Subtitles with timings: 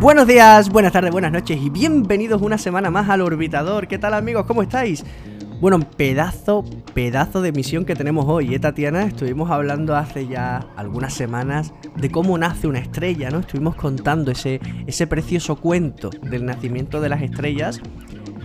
[0.00, 3.86] Buenos días, buenas tardes, buenas noches y bienvenidos una semana más al Orbitador.
[3.86, 4.46] ¿Qué tal amigos?
[4.46, 5.04] ¿Cómo estáis?
[5.60, 6.64] Bueno, pedazo,
[6.94, 9.02] pedazo de misión que tenemos hoy, ¿eh, Tatiana?
[9.02, 13.40] Estuvimos hablando hace ya algunas semanas de cómo nace una estrella, ¿no?
[13.40, 17.82] Estuvimos contando ese, ese precioso cuento del nacimiento de las estrellas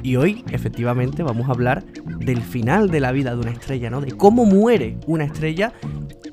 [0.06, 1.84] y hoy, efectivamente, vamos a hablar
[2.20, 4.02] del final de la vida de una estrella, ¿no?
[4.02, 5.74] De cómo muere una estrella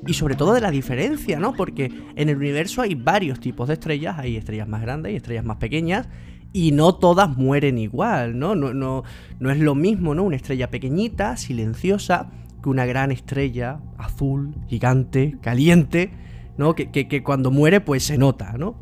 [0.05, 1.53] y sobre todo de la diferencia, ¿no?
[1.53, 5.45] Porque en el universo hay varios tipos de estrellas, hay estrellas más grandes y estrellas
[5.45, 6.07] más pequeñas,
[6.51, 8.55] y no todas mueren igual, ¿no?
[8.55, 9.03] No, no,
[9.39, 10.23] no es lo mismo, ¿no?
[10.23, 12.29] Una estrella pequeñita, silenciosa,
[12.61, 16.11] que una gran estrella azul, gigante, caliente,
[16.57, 16.75] ¿no?
[16.75, 18.75] Que, que, cuando muere pues se nota, ¿no?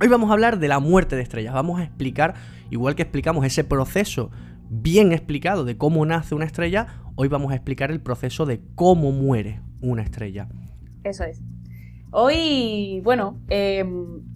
[0.00, 2.34] Hoy vamos a hablar de la muerte de estrellas, vamos a explicar,
[2.70, 4.30] igual que explicamos ese proceso
[4.70, 9.10] bien explicado de cómo nace una estrella, hoy vamos a explicar el proceso de cómo
[9.10, 10.48] muere una estrella.
[11.04, 11.42] Eso es.
[12.10, 13.84] Hoy, bueno, eh,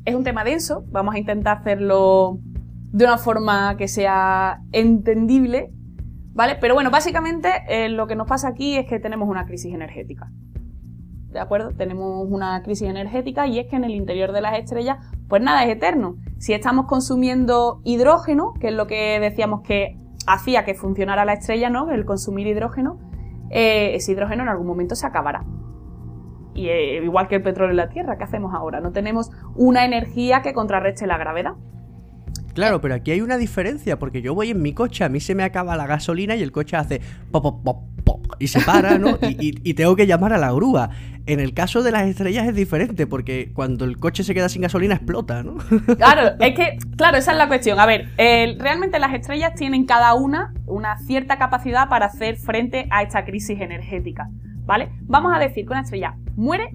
[0.05, 2.39] es un tema denso, vamos a intentar hacerlo
[2.93, 5.73] de una forma que sea entendible,
[6.35, 6.57] ¿vale?
[6.61, 10.31] Pero bueno, básicamente eh, lo que nos pasa aquí es que tenemos una crisis energética.
[11.31, 11.71] ¿De acuerdo?
[11.71, 14.99] Tenemos una crisis energética y es que en el interior de las estrellas,
[15.29, 16.17] pues nada es eterno.
[16.37, 21.71] Si estamos consumiendo hidrógeno, que es lo que decíamos que hacía que funcionara la estrella,
[21.71, 21.91] ¿no?
[21.91, 22.99] El consumir hidrógeno,
[23.53, 25.45] eh, ese hidrógeno en algún momento se acabará.
[26.55, 28.81] Y eh, igual que el petróleo en la Tierra, ¿qué hacemos ahora?
[28.81, 31.53] No tenemos una energía que contrarreste la gravedad.
[32.55, 35.35] Claro, pero aquí hay una diferencia, porque yo voy en mi coche, a mí se
[35.35, 37.83] me acaba la gasolina y el coche hace pop, pop, pop,
[38.39, 39.19] y se para, ¿no?
[39.23, 40.91] Y, tengo que llamar a la grúa.
[41.27, 44.63] En el caso de las estrellas es diferente, porque cuando el coche se queda sin
[44.63, 45.57] gasolina explota, ¿no?
[45.97, 47.79] Claro, es que, claro, esa es la cuestión.
[47.79, 53.03] A ver, realmente las estrellas tienen cada una una cierta capacidad para hacer frente a
[53.03, 54.29] esta crisis energética,
[54.65, 54.91] ¿vale?
[55.03, 56.71] Vamos a decir que una estrella muere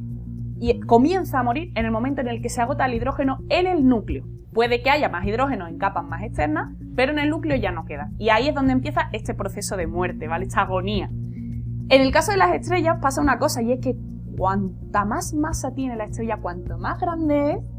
[0.60, 3.68] y comienza a morir en el momento en el que se agota el hidrógeno en
[3.68, 4.26] el núcleo.
[4.54, 7.86] Puede que haya más hidrógeno en capas más externas, pero en el núcleo ya no
[7.86, 8.10] queda.
[8.18, 10.46] Y ahí es donde empieza este proceso de muerte, ¿vale?
[10.46, 11.10] Esta agonía.
[11.90, 13.96] En el caso de las estrellas pasa una cosa y es que
[14.38, 17.72] cuanta más masa tiene la estrella, cuanto más grande es,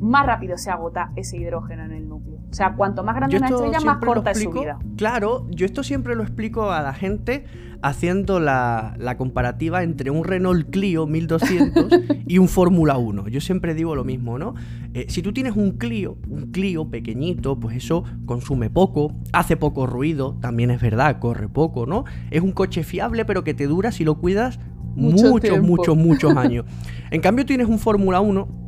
[0.00, 2.25] más rápido se agota ese hidrógeno en el núcleo.
[2.50, 4.78] O sea, cuanto más grande una estrella, más corta es su vida.
[4.96, 7.44] Claro, yo esto siempre lo explico a la gente
[7.82, 11.88] haciendo la, comparativa entre un Renault Clio 1200
[12.26, 13.28] y un Fórmula 1.
[13.28, 14.54] Yo siempre digo lo mismo, ¿no?
[14.94, 19.86] Eh, si tú tienes un Clio, un Clio pequeñito, pues eso consume poco, hace poco
[19.86, 22.04] ruido, también es verdad, corre poco, ¿no?
[22.30, 24.58] Es un coche fiable, pero que te dura si lo cuidas
[24.94, 26.64] muchos, muchos, muchos años.
[27.10, 28.65] En cambio, tienes un Fórmula 1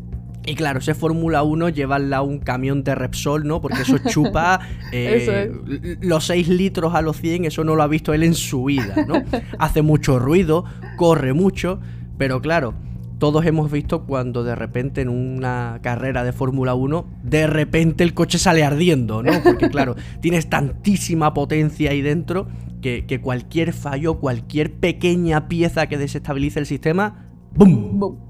[0.49, 3.61] y claro, ese Fórmula 1 lleva al lado un camión de Repsol, ¿no?
[3.61, 4.61] Porque eso chupa
[4.93, 5.53] eh,
[6.01, 9.05] los 6 litros a los 100, eso no lo ha visto él en su vida,
[9.07, 9.23] ¿no?
[9.59, 10.65] Hace mucho ruido,
[10.97, 11.81] corre mucho,
[12.17, 12.73] pero claro,
[13.19, 18.15] todos hemos visto cuando de repente en una carrera de Fórmula 1, de repente el
[18.15, 19.33] coche sale ardiendo, ¿no?
[19.43, 22.49] Porque claro, tienes tantísima potencia ahí dentro
[22.81, 27.99] que, cualquier fallo, cualquier pequeña pieza que desestabilice el sistema, ¡bum!
[27.99, 28.28] ¡Bum!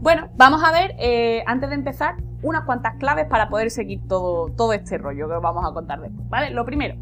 [0.00, 4.50] Bueno, vamos a ver, eh, antes de empezar, unas cuantas claves para poder seguir todo,
[4.50, 6.50] todo este rollo que os vamos a contar después, ¿vale?
[6.50, 6.94] Lo primero,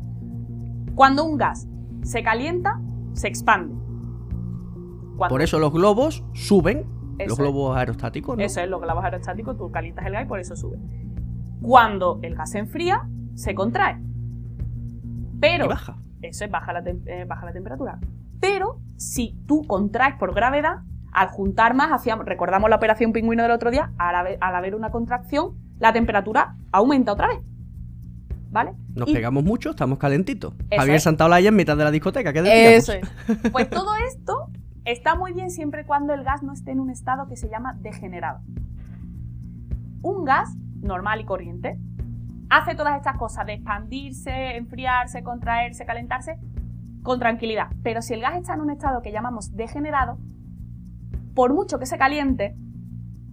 [0.95, 1.69] cuando un gas
[2.03, 2.81] se calienta,
[3.13, 3.75] se expande.
[5.19, 6.87] Por eso los globos suben,
[7.19, 8.43] los globos aerostáticos, ¿no?
[8.43, 10.79] Eso es, los globos aerostáticos, tú calientas el gas y por eso sube.
[11.61, 14.01] Cuando el gas se enfría, se contrae.
[15.41, 15.69] Pero...
[15.69, 15.99] baja.
[16.23, 18.01] Eso es, baja la, eh, baja la temperatura.
[18.41, 20.79] Pero si tú contraes por gravedad,
[21.13, 25.55] al juntar más, hacíamos, recordamos la operación pingüino del otro día, al haber, una contracción,
[25.79, 27.39] la temperatura aumenta otra vez.
[28.51, 28.73] ¿Vale?
[28.95, 30.55] Nos pegamos mucho, estamos calentitos.
[30.75, 32.77] Javier Santaolalla en mitad de la discoteca, ¿qué?
[32.77, 33.07] Eso es.
[33.53, 34.51] Pues todo esto
[34.85, 37.77] está muy bien siempre cuando el gas no esté en un estado que se llama
[37.81, 38.41] degenerado.
[40.01, 41.79] Un gas normal y corriente
[42.49, 46.39] hace todas estas cosas de expandirse, enfriarse, contraerse, calentarse
[47.03, 47.69] con tranquilidad.
[47.83, 50.19] Pero si el gas está en un estado que llamamos degenerado,
[51.37, 52.57] por mucho que se caliente,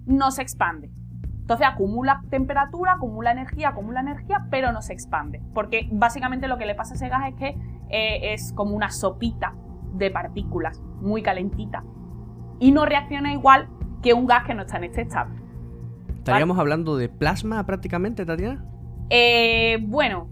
[0.05, 0.91] no se expande.
[1.39, 5.41] Entonces acumula temperatura, acumula energía, acumula energía, pero no se expande.
[5.53, 7.57] Porque básicamente lo que le pasa a ese gas es que
[7.89, 9.55] eh, es como una sopita
[9.93, 11.83] de partículas, muy calentita.
[12.59, 13.69] Y no reacciona igual
[14.01, 15.31] que un gas que no está en este estado.
[16.17, 18.65] ¿Estaríamos hablando de plasma prácticamente, Tatiana?
[19.09, 20.27] Eh, bueno,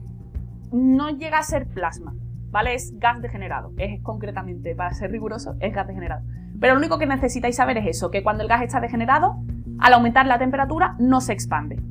[0.71, 2.13] no llega a ser plasma,
[2.49, 2.73] ¿vale?
[2.73, 3.71] Es gas degenerado.
[3.77, 6.23] Es concretamente, para ser riguroso, es gas degenerado.
[6.61, 9.35] Pero lo único que necesitáis saber es eso, que cuando el gas está degenerado,
[9.79, 11.81] al aumentar la temperatura no se expande.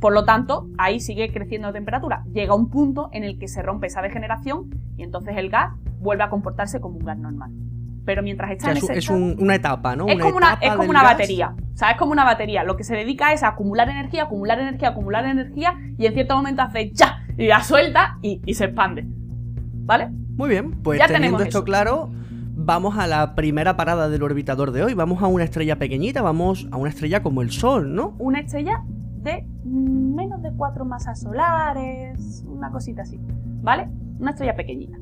[0.00, 2.24] Por lo tanto, ahí sigue creciendo la temperatura.
[2.32, 6.24] Llega un punto en el que se rompe esa degeneración y entonces el gas vuelve
[6.24, 7.52] a comportarse como un gas normal.
[8.06, 10.06] pero mientras está O sea, en ese es estado- un- una etapa, ¿no?
[10.06, 11.12] es como una, es como una gas.
[11.12, 11.54] batería.
[11.72, 12.62] O sea, es como una batería.
[12.62, 16.36] Lo que se dedica es a acumular energía, acumular energía, acumular energía y en cierto
[16.36, 19.06] momento hace ya y la suelta y, y se expande.
[19.86, 20.10] ¿Vale?
[20.36, 21.64] Muy bien, pues Ya teniendo tenemos esto eso.
[21.64, 22.10] claro,
[22.64, 24.94] vamos a la primera parada del orbitador de hoy.
[24.94, 28.14] Vamos a una estrella pequeñita, vamos a una estrella como el Sol, ¿no?
[28.18, 28.82] Una estrella
[29.22, 33.18] de menos de cuatro masas solares, una cosita así.
[33.62, 33.88] ¿Vale?
[34.18, 34.98] Una estrella pequeñita.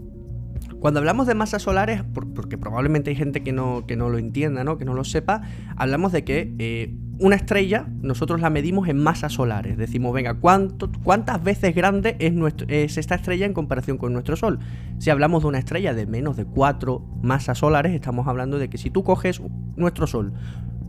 [0.78, 4.18] Cuando hablamos de masas solares, por- porque probablemente hay gente que no, que no lo
[4.18, 4.78] entienda, ¿no?
[4.78, 5.42] Que no lo sepa,
[5.76, 9.76] hablamos de que eh, una estrella nosotros la medimos en masas solares.
[9.78, 14.36] Decimos, venga, ¿cuánto, ¿cuántas veces grande es, nuestro- es esta estrella en comparación con nuestro
[14.36, 14.58] Sol?
[14.98, 18.76] Si hablamos de una estrella de menos de 4 masas solares, estamos hablando de que
[18.78, 19.40] si tú coges
[19.76, 20.32] nuestro Sol,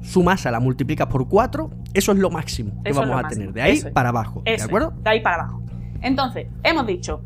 [0.02, 3.40] su masa la multiplicas por 4, eso es lo máximo que Eso vamos a máximo,
[3.42, 3.54] tener.
[3.54, 4.94] De ahí eso para abajo, ¿de acuerdo?
[5.02, 5.62] de ahí para abajo.
[6.02, 7.22] Entonces, hemos dicho,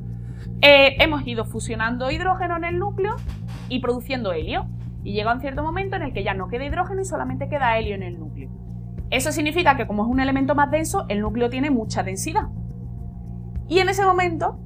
[0.62, 3.15] eh, hemos ido fusionando hidrógeno en el núcleo
[3.69, 4.68] y produciendo helio.
[5.04, 7.77] Y llega un cierto momento en el que ya no queda hidrógeno y solamente queda
[7.80, 8.36] helio en el núcleo.
[9.09, 12.50] Eso significa que como es un elemento más denso, el núcleo tiene mucha densidad.
[13.68, 14.59] Y en ese momento,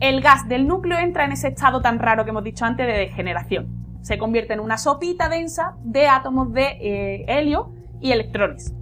[0.00, 2.92] el gas del núcleo entra en ese estado tan raro que hemos dicho antes de
[2.92, 3.98] degeneración.
[4.00, 8.74] Se convierte en una sopita densa de átomos de eh, helio y electrones.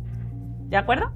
[0.69, 1.11] ¿De acuerdo?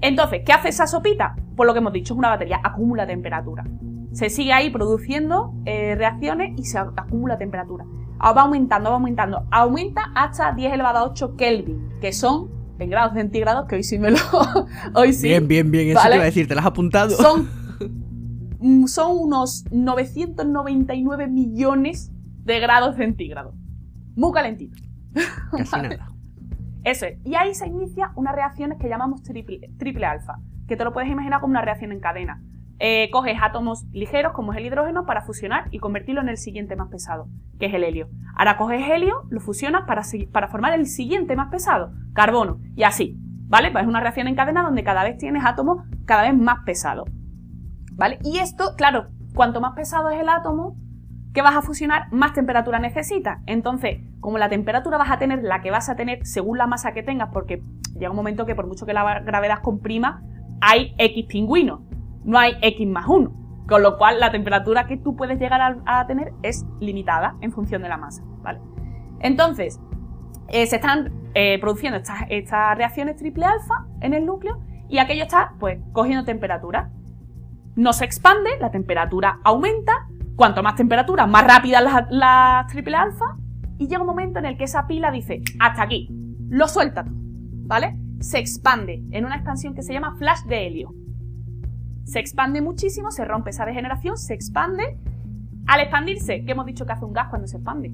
[0.00, 1.36] Entonces, ¿qué hace esa sopita?
[1.56, 3.64] Pues lo que hemos dicho, es una batería, acumula temperatura.
[4.12, 7.84] Se sigue ahí produciendo eh, reacciones y se acumula temperatura.
[8.18, 9.44] Ah, Va aumentando, va aumentando.
[9.50, 13.98] Aumenta hasta 10 elevado a 8 Kelvin, que son en grados centígrados, que hoy sí
[13.98, 14.18] me lo...
[14.94, 15.28] hoy sí.
[15.28, 16.10] Bien, bien, bien, eso Vale.
[16.10, 17.10] te iba a decir, te las has apuntado.
[17.10, 17.48] Son,
[18.60, 22.12] mm, son unos 999 millones
[22.44, 23.54] de grados centígrados.
[24.14, 24.76] Muy calentito.
[25.50, 26.12] Casi nada.
[26.84, 27.18] Eso es.
[27.24, 31.10] Y ahí se inicia unas reacciones que llamamos triple, triple alfa, que te lo puedes
[31.10, 32.42] imaginar como una reacción en cadena.
[32.80, 36.76] Eh, coges átomos ligeros, como es el hidrógeno, para fusionar y convertirlo en el siguiente
[36.76, 37.28] más pesado,
[37.58, 38.08] que es el helio.
[38.36, 40.02] Ahora coges helio, lo fusionas para,
[40.32, 43.18] para formar el siguiente más pesado, carbono, y así.
[43.48, 43.70] ¿Vale?
[43.70, 47.08] Pues es una reacción en cadena donde cada vez tienes átomos cada vez más pesados.
[47.94, 48.18] ¿Vale?
[48.22, 50.76] Y esto, claro, cuanto más pesado es el átomo,
[51.32, 53.40] que vas a fusionar, más temperatura necesitas.
[53.46, 56.92] Entonces, como la temperatura vas a tener la que vas a tener según la masa
[56.92, 57.62] que tengas, porque
[57.94, 60.22] llega un momento que por mucho que la gravedad comprima,
[60.60, 61.80] hay X pingüinos,
[62.28, 63.32] no hay X más 1.
[63.66, 67.82] Con lo cual, la temperatura que tú puedes llegar a, tener es limitada en función
[67.82, 68.22] de la masa.
[68.42, 68.60] ¿vale?
[69.20, 69.80] Entonces,
[70.48, 74.60] eh, se están eh, produciendo estas, estas reacciones triple alfa en el núcleo
[74.90, 76.90] y aquello está pues cogiendo temperatura.
[77.76, 79.92] No se expande, la temperatura aumenta,
[80.36, 83.36] cuanto más temperatura, más rápida las triple alfa
[83.78, 86.08] y llega un momento en el que esa pila dice, hasta aquí,
[86.50, 87.98] lo suelta ¿vale?
[88.20, 90.97] Se expande en una expansión que se llama flash de helio.
[92.08, 94.98] Se expande muchísimo, se rompe esa degeneración, se expande.
[95.66, 97.92] Al expandirse, ¿qué hemos dicho que hace un gas cuando se expande?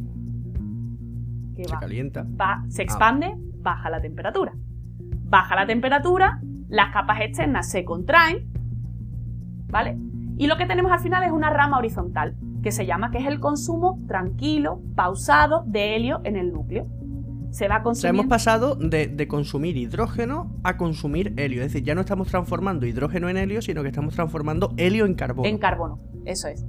[1.56, 2.24] Que Se va calienta.
[2.40, 4.52] va- se expande, baja la temperatura.
[5.24, 8.46] Baja la temperatura, las capas externas se contraen,
[9.68, 9.98] ¿vale?
[10.38, 13.26] Y lo que tenemos al final es una rama horizontal, que se llama, que es
[13.26, 16.86] el consumo tranquilo, pausado de helio en el núcleo.
[17.54, 18.28] Se va O sea, hemos consumiendo...
[18.28, 21.62] pasado de, de consumir hidrógeno a consumir helio.
[21.62, 25.14] Es decir, ya no estamos transformando hidrógeno en helio, sino que estamos transformando helio en
[25.14, 25.48] carbono.
[25.48, 26.64] En carbono, eso es.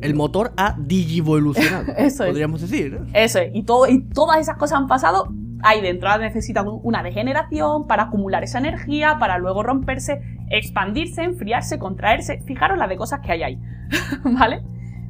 [0.00, 1.92] El motor ha digivolucionado.
[1.96, 2.30] Eso es.
[2.30, 3.00] Podríamos decir.
[3.00, 3.06] ¿no?
[3.14, 3.50] Eso es.
[3.54, 5.28] Y, todo, y todas esas cosas han pasado
[5.62, 6.08] ahí dentro.
[6.10, 12.40] Ahora necesitan un- una degeneración para acumular esa energía, para luego romperse, expandirse, enfriarse, contraerse.
[12.46, 13.58] Fijaros la de cosas que hay ahí.
[14.24, 14.62] ¿Vale?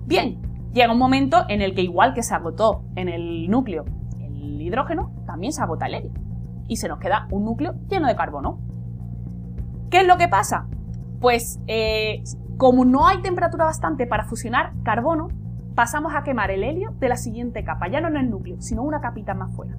[0.07, 0.39] Bien,
[0.73, 3.85] llega un momento en el que igual que se agotó en el núcleo
[4.75, 6.13] hidrógeno, también se agota el helio.
[6.67, 8.59] Y se nos queda un núcleo lleno de carbono.
[9.91, 10.67] ¿Qué es lo que pasa?
[11.21, 12.23] Pues eh,
[12.57, 15.29] como no hay temperatura bastante para fusionar carbono,
[15.75, 18.83] pasamos a quemar el helio de la siguiente capa, ya no en el núcleo, sino
[18.83, 19.77] una capita más fuera.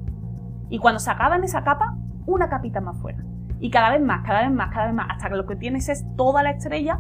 [0.69, 3.23] Y cuando se acaba en esa capa, una capita más fuera.
[3.59, 5.89] Y cada vez más, cada vez más, cada vez más, hasta que lo que tienes
[5.89, 6.99] es toda la estrella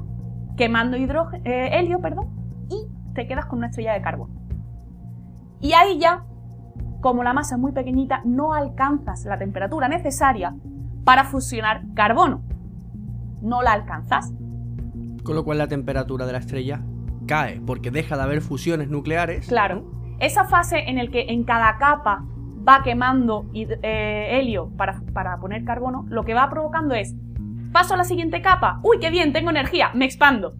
[0.55, 2.29] quemando hidrógeno, helio, perdón,
[2.69, 4.33] y te quedas con una estrella de carbono.
[5.59, 6.25] Y ahí ya,
[7.05, 10.55] como la masa es muy pequeñita, no alcanzas la temperatura necesaria
[11.03, 12.41] para fusionar carbono.
[13.43, 14.33] No la alcanzas.
[15.23, 16.81] Con lo cual la temperatura de la estrella
[17.27, 19.45] cae, porque deja de haber fusiones nucleares.
[19.45, 19.85] Claro.
[20.17, 22.25] Esa fase en el que en cada capa
[22.67, 27.13] va quemando eh, helio para, para poner carbono, lo que va provocando es,
[27.71, 30.55] paso a la siguiente capa, uy, qué bien, tengo energía, me expando.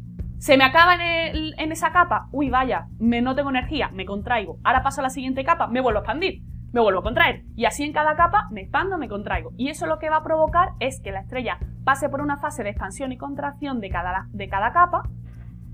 [0.45, 4.05] Se me acaba en, el- en esa capa, uy, vaya, me, no tengo energía, me
[4.05, 4.59] contraigo.
[4.63, 7.45] Ahora paso a la siguiente capa, me vuelvo a expandir, me vuelvo a contraer.
[7.55, 9.53] Y así en cada capa me expando, me contraigo.
[9.57, 12.61] Y eso lo que va a provocar es que la estrella pase por una fase
[12.61, 15.09] de expansión y contracción de cada, de cada capa,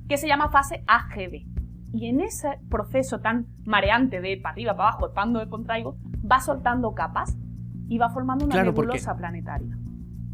[0.07, 1.45] que se llama fase AGD.
[1.91, 5.97] Y en ese proceso tan mareante de para arriba, para abajo, expando, contraigo,
[6.31, 7.37] va soltando capas
[7.89, 9.75] y va formando una nebulosa planetaria.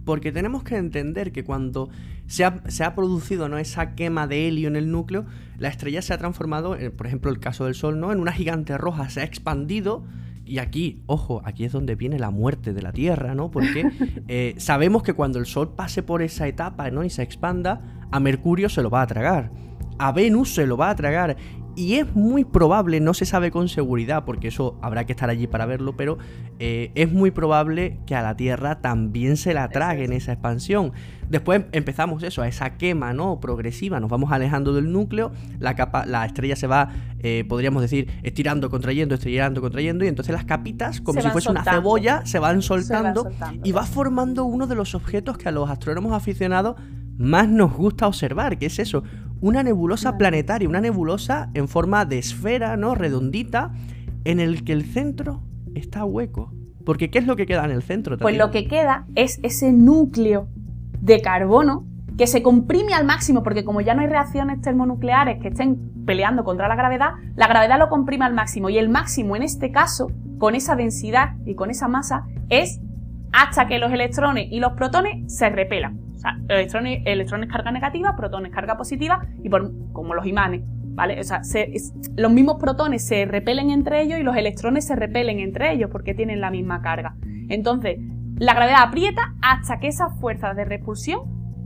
[0.07, 1.89] Porque tenemos que entender que cuando
[2.27, 3.57] se ha, producido ¿no?
[3.57, 5.25] esa quema de helio en el núcleo,
[5.59, 8.13] la estrella se ha transformado, por ejemplo el caso del Sol, ¿no?
[8.13, 10.05] en una gigante roja, se ha expandido
[10.45, 13.51] y aquí, ojo, aquí es donde viene la muerte de la Tierra, ¿no?
[13.51, 13.91] Porque
[14.29, 17.03] eh, sabemos que cuando el Sol pase por esa etapa, ¿no?
[17.03, 19.51] Y se expanda, a Mercurio se lo va a tragar.
[19.99, 21.35] A Venus se lo va a tragar
[21.77, 25.46] y es muy probable, no se sabe con seguridad, porque eso habrá que estar allí
[25.46, 26.17] para verlo, pero
[26.57, 30.91] eh, es muy probable que a la Tierra también se la trague en esa expansión.
[31.29, 33.39] Después empezamos eso, a esa quema ¿no?
[33.39, 38.10] progresiva, nos vamos alejando del núcleo, la, capa, la estrella se va, eh, podríamos decir,
[38.24, 42.63] estirando, contrayendo, estirando, contrayendo, y entonces las capitas, como si fuese una cebolla, se van
[42.63, 43.29] soltando
[43.63, 46.75] y va formando uno de los objetos que a los astrónomos aficionados
[47.17, 49.03] más nos gusta observar, que es eso,
[49.41, 52.96] una nebulosa planetaria, una nebulosa en forma de esfera, ¿no?
[52.96, 53.72] Redondita,
[54.25, 55.41] en el que el centro
[55.75, 56.53] está hueco.
[56.86, 58.17] Porque ¿qué es lo que queda en el centro?
[58.17, 60.48] Pues lo que queda es ese núcleo
[61.01, 61.86] de carbono
[62.17, 66.44] que se comprime al máximo, porque como ya no hay reacciones termonucleares que estén peleando
[66.44, 68.70] contra la gravedad, la gravedad lo comprime al máximo.
[68.70, 72.79] Y el máximo en este caso, con esa densidad y con esa masa, es
[73.34, 76.06] hasta que los electrones y los protones se repelan.
[76.17, 77.03] O sea, electrones,
[77.47, 81.19] carga negativa, protones carga positiva y por, como los imanes, ¿vale?
[81.19, 81.41] O sea,
[82.15, 86.15] los mismos protones se repelen entre ellos y los electrones se repelen entre ellos porque
[86.15, 87.15] tienen la misma carga.
[87.50, 88.00] Entonces,
[88.38, 91.19] la gravedad aprieta hasta que esa fuerza de repulsión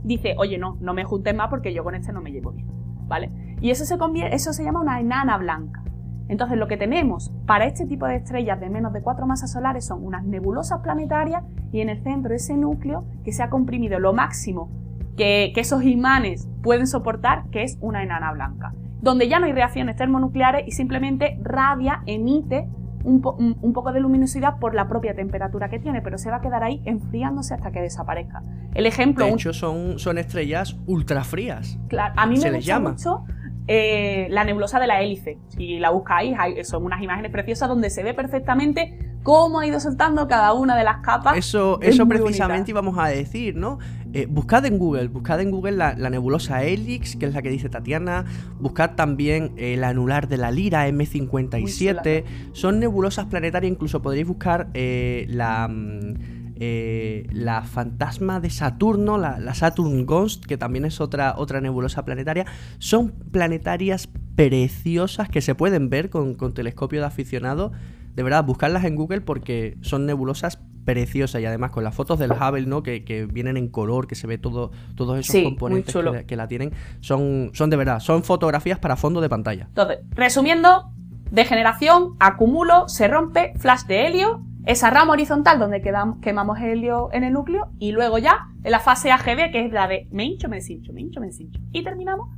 [0.04, 2.66] dice, oye, no, no me juntes más porque yo con este no me llevo bien,
[3.08, 3.30] ¿vale?
[3.62, 5.81] Y eso se, convierte, eso se llama una enana blanca.
[6.28, 9.84] Entonces lo que tenemos para este tipo de estrellas de menos de 4 masas solares
[9.84, 14.12] son unas nebulosas planetarias y en el centro ese núcleo que se ha comprimido lo
[14.12, 14.70] máximo
[15.16, 19.96] que, esos imanes pueden soportar, que es una enana blanca, donde ya no hay reacciones
[19.96, 22.68] termonucleares y simplemente radia, emite
[23.04, 26.62] un, poco de luminosidad por la propia temperatura que tiene, pero se va a quedar
[26.62, 28.42] ahí enfriándose hasta que desaparezca.
[28.74, 29.24] El ejemplo.
[29.24, 31.78] De hecho, son, son estrellas ultra frías.
[31.88, 33.24] Claro, a mí me gusta mucho
[33.68, 35.38] eh, la nebulosa de la hélice.
[35.48, 40.26] Si la buscáis, son unas imágenes preciosas donde se ve perfectamente cómo ha ido soltando
[40.26, 41.36] cada una de las capas.
[41.36, 43.78] Eso, eso precisamente íbamos a decir, ¿no?
[44.14, 47.68] Eh, buscad en Google, buscad en Google la, nebulosa Helix, que es la que dice
[47.68, 48.24] Tatiana.
[48.60, 52.24] Buscad también el anular de la Lira M57.
[52.52, 55.68] Son nebulosas planetarias, incluso podréis buscar eh, la.
[55.68, 62.04] Mm, eh, la fantasma de Saturno, la, Saturn Ghost, que también es otra, otra nebulosa
[62.04, 62.46] planetaria,
[62.78, 67.72] son planetarias preciosas que se pueden ver con, telescopio de aficionado.
[68.14, 72.32] De verdad, buscarlas en Google porque son nebulosas preciosas y además con las fotos del
[72.32, 72.82] Hubble, ¿no?
[72.82, 75.94] Que, vienen en color, que se ve todo, todos esos componentes
[76.26, 79.66] que, la tienen, son, son de verdad, son fotografías para fondo de pantalla.
[79.68, 80.90] Entonces, resumiendo,
[81.30, 87.32] degeneración, acumulo, se rompe, flash de helio, esa rama horizontal donde quemamos helio en el
[87.32, 90.56] núcleo y luego ya en la fase AGB que es la de me hincho, me
[90.56, 91.60] deshincho, me hincho, me deshincho.
[91.72, 92.28] Y terminamos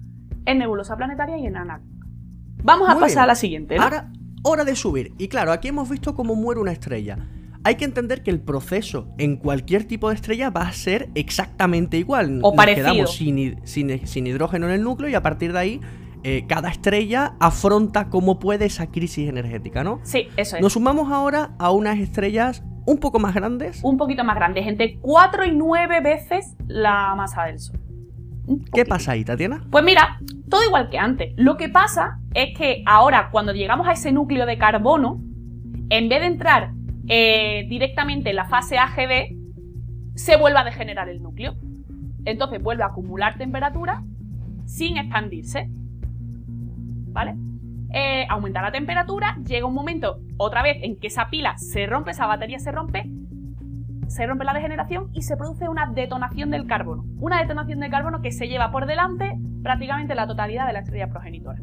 [0.46, 1.82] en nebulosa planetaria y en anal.
[2.62, 3.76] Vamos a pasar a la siguiente.
[3.76, 4.10] Ahora,
[4.42, 5.12] hora de subir.
[5.18, 7.18] Y claro, aquí hemos visto cómo muere una estrella.
[7.62, 11.96] Hay que entender que el proceso en cualquier tipo de estrella va a ser exactamente
[11.96, 12.40] igual.
[12.42, 15.80] O Nos quedamos sin, sin hidrógeno en el núcleo y a partir de ahí
[16.24, 20.00] eh, cada estrella afronta como puede esa crisis energética, ¿no?
[20.04, 20.62] Sí, eso es.
[20.62, 23.80] Nos sumamos ahora a unas estrellas un poco más grandes.
[23.82, 27.78] Un poquito más grandes, entre 4 y 9 veces la masa del Sol.
[28.72, 29.64] ¿Qué pasa ahí, Tatiana?
[29.70, 31.32] Pues mira, todo igual que antes.
[31.36, 35.20] Lo que pasa es que ahora, cuando llegamos a ese núcleo de carbono,
[35.90, 36.72] en vez de entrar
[37.08, 39.36] eh, directamente en la fase AGB,
[40.14, 41.54] se vuelve a degenerar el núcleo.
[42.24, 44.02] Entonces vuelve a acumular temperatura
[44.66, 45.70] sin expandirse.
[47.14, 47.36] ¿Vale?
[47.94, 52.10] Eh, aumenta la temperatura, llega un momento otra vez en que esa pila se rompe,
[52.10, 53.08] esa batería se rompe,
[54.08, 57.04] se rompe la degeneración y se produce una detonación del carbono.
[57.20, 61.08] Una detonación del carbono que se lleva por delante prácticamente la totalidad de la estrella
[61.08, 61.60] progenitora.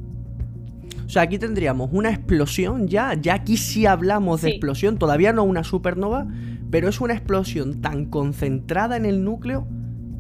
[1.06, 5.44] O sea, aquí tendríamos una explosión ya, ya aquí sí hablamos de explosión, todavía no
[5.44, 6.26] una supernova,
[6.72, 9.68] pero es una explosión tan concentrada en el núcleo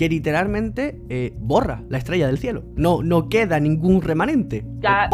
[0.01, 2.63] que literalmente eh, borra la estrella del cielo.
[2.75, 4.65] No, no queda ningún remanente.
[4.79, 5.07] Ya,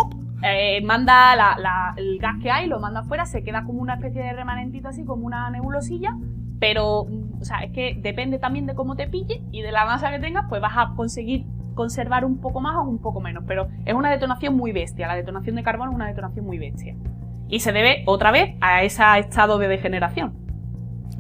[0.44, 1.34] eh, manda
[1.98, 5.04] el gas que hay, lo manda afuera, se queda como una especie de remanentito así,
[5.04, 6.16] como una nebulosilla,
[6.62, 10.10] pero, o sea, es que depende también de cómo te pille y de la masa
[10.10, 13.68] que tengas, pues vas a conseguir conservar un poco más o un poco menos, pero
[13.84, 16.96] es una detonación muy bestia, la detonación de carbono es una detonación muy bestia.
[17.50, 20.47] Y se debe otra vez a ese estado de degeneración.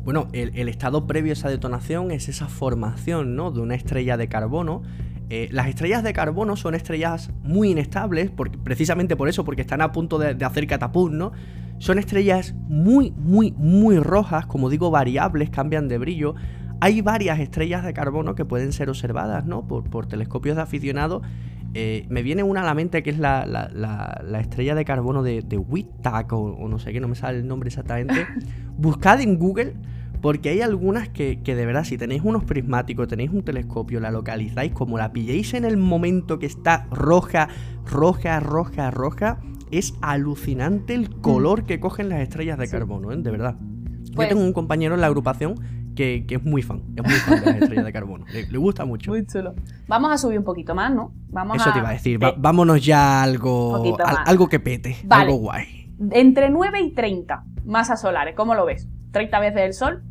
[0.07, 3.51] Bueno, el, estado previo a esa detonación es esa formación ¿no?
[3.51, 4.81] de una estrella de carbono
[5.29, 9.81] eh, las estrellas de carbono son estrellas muy inestables, porque, precisamente por eso, porque están
[9.81, 11.33] a punto de, de hacer catapult, ¿no?
[11.79, 16.35] Son estrellas muy, muy, muy rojas, como digo, variables, cambian de brillo.
[16.79, 19.67] Hay varias estrellas de carbono que pueden ser observadas, ¿no?
[19.67, 21.21] Por, por telescopios de aficionados.
[21.73, 24.85] Eh, me viene una a la mente que es la, la- la- la estrella de
[24.85, 28.25] carbono de, de Wittak o, o no sé qué, no me sale el nombre exactamente.
[28.77, 29.73] Buscad en Google
[30.21, 34.11] porque hay algunas que, que de verdad, si tenéis unos prismáticos, tenéis un telescopio, la
[34.11, 37.47] localizáis, como la pilléis en el momento que está roja,
[37.89, 39.39] roja, roja, roja,
[39.71, 43.17] es alucinante el color que cogen las estrellas de carbono, ¿eh?
[43.17, 43.55] de verdad.
[44.15, 45.55] Pues- Yo tengo un compañero en la agrupación
[45.95, 48.57] que, que es muy fan, es muy fan de las estrellas de carbono, le, le
[48.57, 49.11] gusta mucho.
[49.11, 49.55] Muy chulo.
[49.87, 51.11] Vamos a subir un poquito más, ¿no?
[51.29, 51.73] Vamos Eso a...
[51.73, 54.17] te iba a decir, de- va- vámonos ya a algo, más.
[54.27, 55.23] algo que pete, Vale.
[55.23, 55.93] algo guay.
[56.11, 58.87] Entre 9 y 30 masas solares, ¿cómo lo ves?
[59.11, 60.03] ¿30 veces el Sol?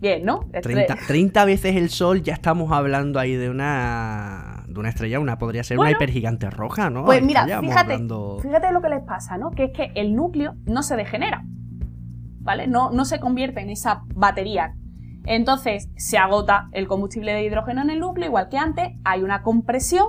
[0.00, 0.42] Bien, ¿no?
[0.52, 5.18] Estre- 30, 30 veces el sol, ya estamos hablando ahí de una de una estrella,
[5.18, 7.04] una podría ser una hipergigante roja, ¿no?
[7.04, 9.50] Pues mira, fíjate, hablando- fíjate lo que les pasa, ¿no?
[9.50, 11.42] Que es que el núcleo no se degenera,
[12.40, 12.68] ¿vale?
[12.68, 14.74] No, no se convierte en esa batería.
[15.24, 19.42] Entonces se agota el combustible de hidrógeno en el núcleo, igual que antes, hay una
[19.42, 20.06] compresión,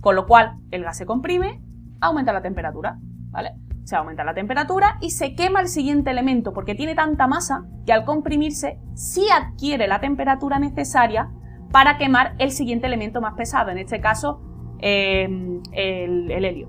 [0.00, 1.62] con lo cual el gas se comprime,
[2.00, 2.98] aumenta la temperatura,
[3.30, 3.52] ¿vale?
[3.84, 7.92] Se aumenta la temperatura y se quema el siguiente elemento, porque tiene tanta masa que
[7.92, 11.30] al comprimirse sí adquiere la temperatura necesaria
[11.72, 14.40] para quemar el siguiente elemento más pesado, en este caso
[14.80, 15.24] eh,
[15.72, 16.68] el, el helio.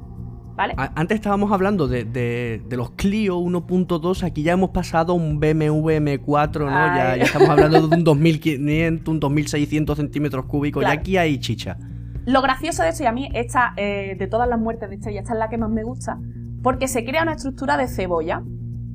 [0.56, 0.74] ¿Vale?
[0.78, 5.90] Antes estábamos hablando de, de- de los Clio 1.2, aquí ya hemos pasado un BMW
[5.92, 6.70] M4, ¿no?
[6.70, 10.96] Ya, estamos hablando de un 2500, un 2600 centímetros cúbicos, Claro.
[10.96, 11.78] y aquí hay chicha.
[12.26, 15.22] Lo gracioso de esto, y a mí esta, eh, de todas las muertes de estrella,
[15.22, 16.20] esta es la que más me gusta,
[16.62, 18.44] porque se crea una estructura de cebolla.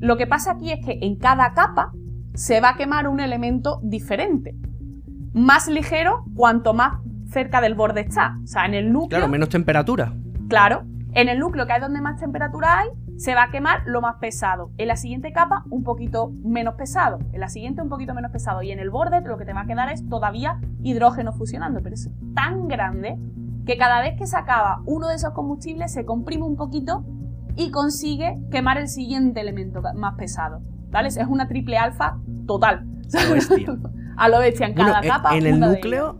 [0.00, 1.92] Lo que pasa aquí es que en cada capa
[2.34, 4.54] se va a quemar un elemento diferente.
[5.32, 8.38] Más ligero cuanto más cerca del borde está.
[8.42, 10.12] O sea, en el núcleo, Claro, menos temperatura.
[10.48, 14.02] claro, en el núcleo que es donde más temperatura hay, se va a quemar lo
[14.02, 14.70] más pesado.
[14.76, 17.18] En la siguiente capa, un poquito menos pesado.
[17.32, 18.62] En la siguiente, un poquito menos pesado.
[18.62, 21.80] Y en el borde, lo que te va a quedar es todavía hidrógeno fusionando.
[21.82, 23.18] Pero es tan grande
[23.64, 27.04] que cada vez que se acaba uno de esos combustibles, se comprime un poquito
[27.56, 30.60] y consigue quemar el siguiente elemento más pesado.
[30.90, 31.08] ¿Vale?
[31.08, 32.86] Es una triple alfa total.
[33.14, 33.76] A lo bestia.
[34.18, 35.36] A lo bestia en Bueno, cada en- capa.
[35.36, 36.18] en el núcleo,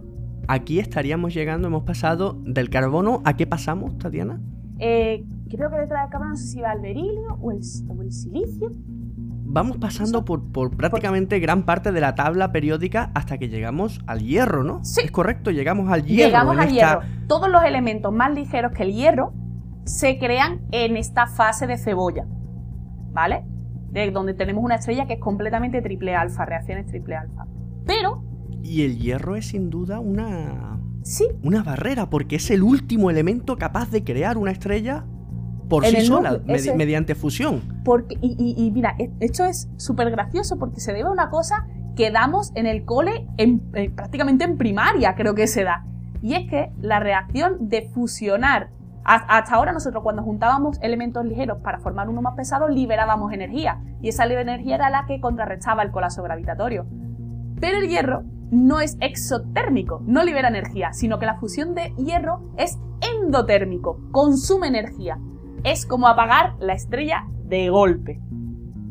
[0.48, 4.38] aquí estaríamos llegando, hemos pasado del carbono, ¿a qué pasamos, Tatiana?
[4.78, 8.02] Eh, creo que detrás del carbono no sé si va el berilio o el, o
[8.02, 8.70] el silicio.
[9.48, 14.20] Vamos pasando por, por prácticamente gran parte de la tabla periódica hasta que llegamos al
[14.20, 14.84] hierro, ¿no?
[14.84, 15.00] Sí.
[15.04, 16.26] Es correcto, llegamos al hierro.
[16.28, 17.00] Llegamos al esta- hierro.
[17.28, 19.32] Todos los elementos más ligeros que el hierro
[19.86, 22.26] se crean en esta fase de cebolla.
[23.12, 23.44] ¿Vale?
[23.90, 27.46] De donde tenemos una estrella que es completamente triple alfa, reacciones triple alfa.
[27.86, 28.22] Pero,
[28.62, 33.56] Y el hierro es sin duda una, sí, una barrera, porque es el último elemento
[33.56, 35.04] capaz de crear una estrella
[35.68, 36.76] por En sí sola, núcleo, medi- eso es.
[36.76, 37.62] mediante fusión.
[37.84, 41.30] porque, y, y- y mira, e- esto es súper gracioso porque se debe a una
[41.30, 45.86] cosa que damos en el cole en- eh, prácticamente en primaria, creo que se da.
[46.22, 48.70] Y es que la reacción de fusionar,
[49.06, 53.80] hasta ahora nosotros cuando juntábamos elementos ligeros para formar uno más pesado, liberábamos energía.
[54.02, 56.86] Y esa energía era la que contrarrestaba el colapso gravitatorio.
[57.60, 62.50] Pero el hierro no es exotérmico, no libera energía, sino que la fusión de hierro
[62.56, 65.18] es endotérmico, consume energía.
[65.62, 68.20] Es como apagar la estrella de golpe.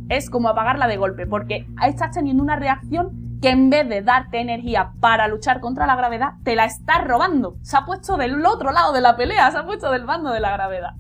[0.10, 4.40] Es como apagarla de golpe, porque estás teniendo una reacción que en vez de darte
[4.40, 7.58] energía para luchar contra la gravedad, te la está robando.
[7.62, 10.40] Se ha puesto del otro lado de la pelea, se ha puesto del bando de
[10.40, 10.92] la gravedad.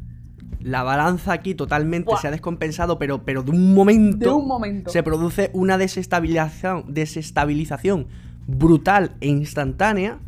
[0.60, 2.19] La balanza aquí totalmente Buah.
[2.21, 4.89] se ha descompensado, pero, pero de un momento De un momento.
[4.89, 8.08] se produce una desestabilización, desestabilización
[8.48, 10.19] brutal e instantánea.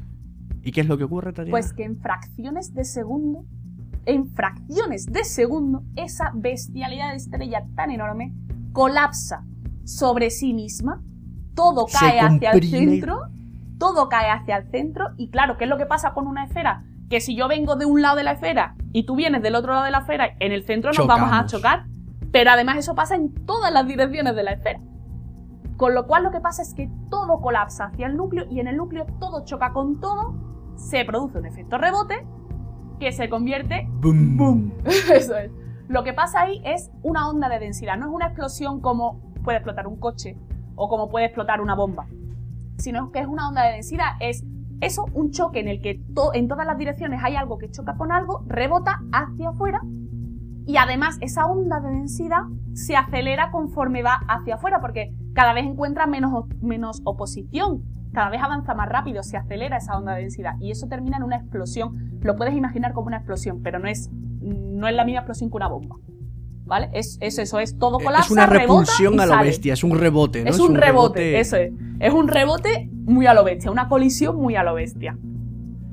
[0.63, 1.51] ¿Y qué es lo que ocurre, Tatiana?
[1.51, 3.45] Pues que en fracciones de segundo,
[4.05, 8.33] en fracciones de segundo, esa bestialidad de estrella tan enorme
[8.73, 9.43] colapsa
[9.85, 11.01] sobre sí misma,
[11.57, 13.23] todo cae hacia el centro,
[13.79, 16.83] todo cae hacia el centro, y claro, ¿qué es lo que pasa con una esfera?
[17.09, 19.73] Que si yo vengo de un lado de la esfera y tú vienes del otro
[19.73, 21.85] lado de la esfera, en el centro nos vamos a chocar,
[22.31, 24.79] pero además eso pasa en todas las direcciones de la esfera.
[25.77, 28.67] Con lo cual lo que pasa es que todo colapsa hacia el núcleo y en
[28.67, 30.35] el núcleo todo choca con todo,
[30.75, 32.25] se produce un efecto rebote
[32.99, 34.37] que se convierte ¡Bum!
[34.37, 34.71] ¡Bum!
[34.85, 35.51] Eso es.
[35.87, 39.57] Lo que pasa ahí es una onda de densidad, no es una explosión como puede
[39.57, 40.37] explotar un coche
[40.77, 42.07] o como puede explotar una bomba,
[42.77, 44.45] sino que es una onda de densidad, es
[44.79, 46.01] eso, un choque en el que
[46.33, 49.81] en todas las direcciones hay algo que choca con algo, rebota hacia afuera
[50.65, 55.65] y además esa onda de densidad se acelera conforme va hacia afuera porque cada vez
[55.65, 57.83] encuentra menos, menos oposición
[58.17, 61.23] cada vez avanza más rápido, se acelera esa onda de densidad y eso termina en
[61.23, 62.17] una explosión.
[62.21, 65.57] Lo puedes imaginar como una explosión, pero no es, no es la misma explosión que
[65.57, 65.97] una bomba.
[66.67, 66.89] ¿Vale?
[66.93, 69.47] Es, es eso, es todo colapsa, Es una repulsión a lo sale.
[69.47, 70.49] bestia, es un rebote, ¿no?
[70.49, 71.71] Es un, rebote, eso es.
[71.99, 75.17] Es un rebote muy a lo bestia, una colisión muy a lo bestia.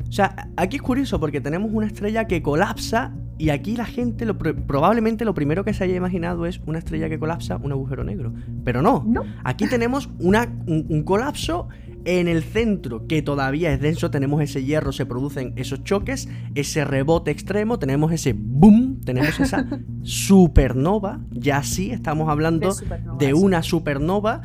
[0.08, 4.26] O sea, aquí es curioso porque tenemos una estrella que colapsa y aquí la gente
[4.26, 8.04] lo, probablemente lo primero que se haya imaginado es una estrella que colapsa, un agujero
[8.04, 8.32] negro.
[8.64, 9.02] Pero no.
[9.06, 9.24] No.
[9.42, 11.68] Aquí tenemos una, un, un colapso
[12.04, 16.84] en el centro que todavía es denso, tenemos ese hierro, se producen esos choques, ese
[16.84, 19.66] rebote extremo, tenemos ese boom, tenemos esa
[20.02, 22.70] supernova, ya sí estamos hablando
[23.18, 24.42] De una supernova.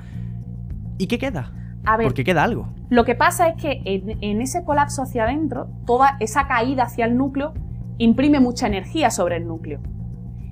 [0.98, 1.54] ¿Y qué queda?
[1.86, 2.74] A ver, Porque queda algo.
[2.90, 7.06] Lo que pasa es que en, en ese colapso hacia adentro, toda esa caída hacia
[7.06, 7.54] el núcleo
[7.98, 9.80] imprime mucha energía sobre el núcleo.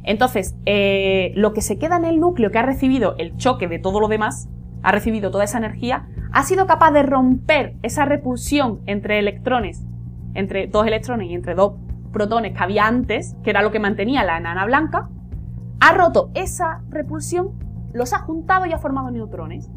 [0.07, 3.77] Entonces, eh, lo que se queda en el núcleo que ha recibido el choque de
[3.77, 4.47] todo lo demás,
[4.81, 9.85] ha recibido toda esa energía, ha sido capaz de romper esa repulsión entre electrones,
[10.33, 11.73] entre dos electrones y entre dos
[12.11, 15.09] protones que había antes, que era lo que mantenía la enana blanca,
[15.79, 17.51] ha roto esa repulsión,
[17.93, 19.69] los ha juntado y ha formado neutrones.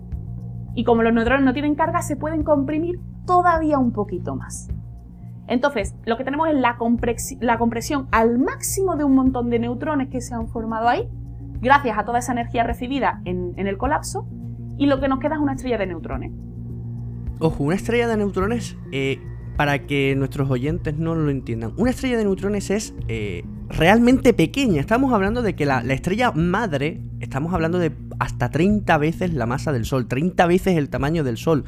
[0.75, 4.69] Y como los neutrones no tienen carga, se pueden comprimir todavía un poquito más.
[5.47, 9.59] Entonces, lo que tenemos es la, compresi- la compresión al máximo de un montón de
[9.59, 11.09] neutrones que se han formado ahí,
[11.61, 14.27] gracias a toda esa energía recibida en el colapso,
[14.81, 16.33] y lo que nos queda es una estrella de neutrones.
[17.38, 19.21] Ojo, una estrella de neutrones, eh,
[19.57, 24.81] para que nuestros oyentes no lo entiendan, una estrella de neutrones es eh, realmente pequeña.
[24.81, 29.45] Estamos hablando de que la, la estrella madre, estamos hablando de hasta 30 veces la
[29.45, 31.64] masa del Sol, 30 veces el tamaño del Sol.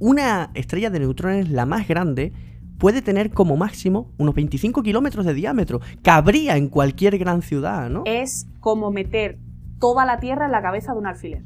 [0.00, 2.32] Una estrella de neutrones, la más grande,
[2.78, 5.80] puede tener como máximo unos 25 kilómetros de diámetro.
[6.02, 8.02] Cabría en cualquier gran ciudad, ¿no?
[8.04, 9.38] Es como meter
[9.78, 11.44] toda la Tierra en la cabeza de un alfiler.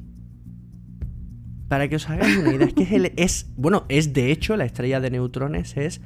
[1.73, 4.57] Para que os hagáis una idea, es que es, el- es- bueno, es de hecho
[4.59, 6.03] la estrella de neutrones es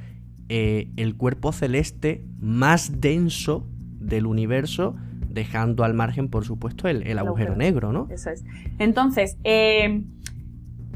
[0.47, 3.67] eh, el cuerpo celeste más denso
[3.99, 4.95] del universo,
[5.29, 7.55] dejando al margen, por supuesto, el, el agujero agujero.
[7.57, 8.07] negro, ¿no?
[8.09, 8.45] Eso es.
[8.79, 10.03] Entonces, eh,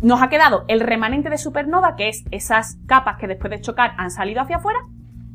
[0.02, 3.92] nos ha quedado el remanente de supernova, que es esas capas que después de chocar
[3.98, 4.80] han salido hacia afuera,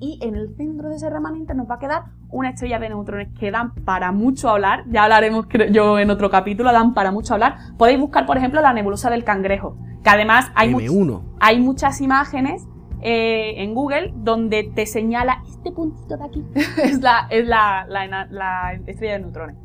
[0.01, 3.29] y en el centro de ese remanente nos va a quedar una estrella de neutrones
[3.39, 4.85] que dan para mucho hablar.
[4.91, 7.57] Ya hablaremos creo yo en otro capítulo, dan para mucho hablar.
[7.79, 11.23] Podéis buscar, por ejemplo, la nebulosa del cangrejo, que además hay, much- M1.
[11.41, 12.67] hay muchas imágenes
[13.03, 16.45] eh, en Google donde te señala este puntito de aquí
[16.83, 19.57] es la, es la, la estrella de neutrones.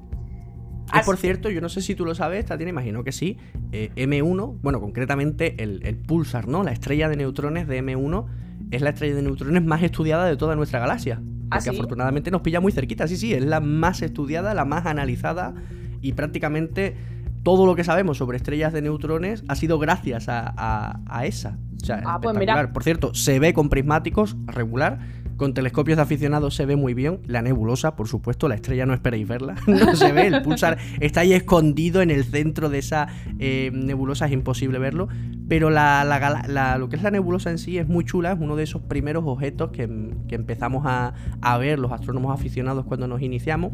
[0.94, 3.38] Que por cierto, yo no sé si tú lo sabes, Tatiana, imagino que sí.
[3.72, 6.63] eh, M1, bueno, concretamente el, el pulsar, ¿no?
[6.63, 8.26] La estrella de neutrones de M1
[8.71, 11.21] es la estrella de neutrones más estudiada de toda nuestra galaxia.
[11.49, 11.75] ¿Ah, Porque sí?
[11.75, 15.53] afortunadamente nos pilla muy cerquita, sí, sí, es la más estudiada, la más analizada
[16.01, 16.95] y prácticamente
[17.43, 21.57] todo lo que sabemos sobre estrellas de neutrones ha sido gracias a, a- a esa.
[21.81, 22.71] O sea, Ah, pues mira.
[22.71, 24.99] Por cierto, se ve con prismáticos regular.
[25.41, 27.21] Con telescopios de aficionados se ve muy bien.
[27.25, 29.56] La nebulosa, por supuesto, la estrella no esperéis verla.
[29.65, 30.27] No se ve.
[30.27, 33.08] El pulsar está ahí escondido en el centro de esa
[33.39, 35.08] eh, nebulosa, es imposible verlo.
[35.47, 38.34] Pero la, lo que es la nebulosa en sí es muy chula.
[38.34, 39.82] Es uno de esos primeros objetos que,
[40.30, 43.71] empezamos a ver los astrónomos aficionados cuando nos iniciamos.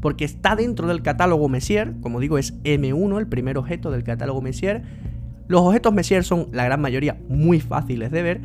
[0.00, 1.92] Porque está dentro del catálogo Messier.
[2.00, 4.84] Como digo, es M1, el primer objeto del catálogo Messier.
[5.50, 8.40] Los objetos Messier son la gran mayoría muy fáciles de ver,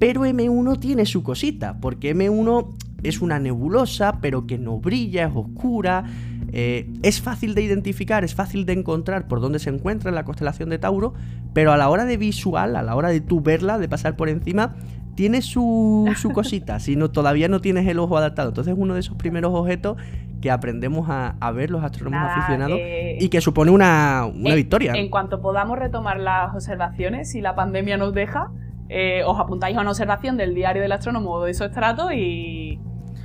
[0.00, 5.32] pero M1 tiene su cosita, porque M1 es una nebulosa, pero que no brilla, es
[5.36, 6.02] oscura,
[6.50, 10.24] eh, es fácil de identificar, es fácil de encontrar por dónde se encuentra en la
[10.24, 11.14] constelación de Tauro,
[11.52, 14.28] pero a la hora de visual, a la hora de tú verla, de pasar por
[14.28, 14.74] encima,
[15.18, 18.50] tiene su, su cosita, si no, todavía no tienes el ojo adaptado.
[18.50, 19.96] Entonces es uno de esos primeros objetos
[20.40, 24.50] que aprendemos a, a ver los astrónomos Nada, aficionados eh, y que supone una, una
[24.50, 24.92] en- victoria.
[24.94, 28.52] En cuanto podamos retomar las observaciones, si la pandemia nos deja,
[28.88, 32.78] eh, os apuntáis a una observación del diario del astrónomo o de su estrato y,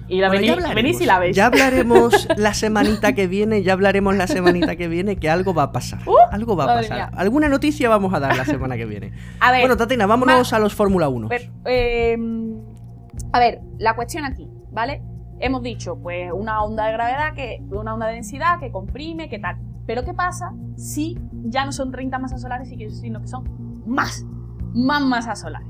[0.07, 1.35] y la Bueno, venís, y la veis.
[1.35, 5.63] Ya hablaremos la semanita que viene, ya hablaremos la semanita que viene, que algo va
[5.63, 6.01] a pasar.
[6.07, 6.97] Uh, algo va a pasar.
[6.97, 7.11] mía.
[7.15, 9.11] Alguna noticia vamos a dar la semana que viene.
[9.39, 11.27] a ver, Bueno, Tatiana, vámonos a los Fórmula 1.
[11.27, 12.17] a ver, eh,
[13.31, 15.01] a ver, la cuestión aquí, ¿vale?
[15.39, 19.39] Hemos dicho, pues, una onda de gravedad, que, una onda de densidad que comprime, que
[19.39, 19.57] tal.
[19.85, 24.25] Pero ¿qué pasa si ya no son 30 masas solares, sino que son más,
[24.73, 25.67] más masas solares?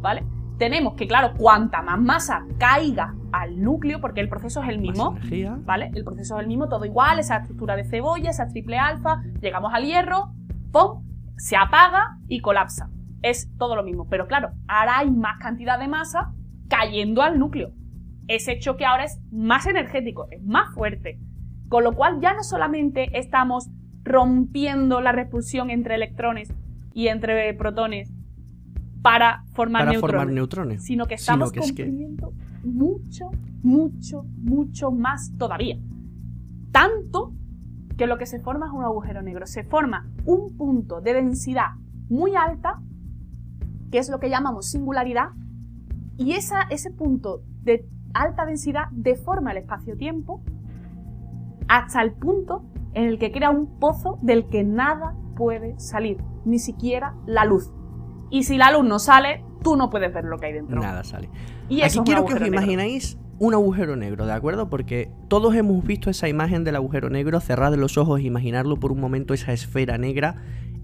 [0.00, 0.24] ¿Vale?
[0.58, 5.12] Tenemos que, claro, cuanta más masa caiga al núcleo, porque el proceso es el mismo,
[5.12, 5.58] Más energía.
[5.64, 5.90] ¿vale?
[5.94, 9.72] El proceso es el mismo, todo igual, esa estructura de cebolla, esa triple alfa, llegamos
[9.74, 10.32] al hierro,
[10.72, 11.04] ¡pum!
[11.36, 12.88] Se apaga y colapsa.
[13.22, 16.32] Es todo lo mismo, pero claro, ahora hay más cantidad de masa
[16.68, 17.72] cayendo al núcleo.
[18.28, 21.18] Ese choque ahora es más energético, es más fuerte.
[21.68, 23.68] Con lo cual ya no solamente estamos
[24.04, 26.52] rompiendo la repulsión entre electrones
[26.94, 28.12] y entre protones
[29.02, 30.84] para formar, para neutrones, formar neutrones.
[30.84, 32.32] sino que estamos que es que- comprimiendo
[32.66, 33.30] mucho,
[33.62, 35.78] mucho, mucho más todavía.
[36.72, 37.32] Tanto
[37.96, 39.46] que lo que se forma es un agujero negro.
[39.46, 41.70] Se forma un punto de densidad
[42.08, 42.82] muy alta,
[43.90, 45.30] que es lo que llamamos singularidad,
[46.16, 50.42] y esa, ese punto de alta densidad deforma el espacio-tiempo
[51.68, 56.58] hasta el punto en el que crea un pozo del que nada puede salir, ni
[56.58, 57.70] siquiera la luz.
[58.30, 60.80] Y si la luz no sale, tú no puedes ver lo que hay dentro.
[60.80, 61.28] Nada sale.
[61.68, 62.56] Y Aquí quiero que os negro.
[62.56, 64.68] imagináis un agujero negro, ¿de acuerdo?
[64.70, 68.92] Porque todos hemos visto esa imagen del agujero negro, cerrar los ojos e imaginarlo por
[68.92, 70.36] un momento, esa esfera negra.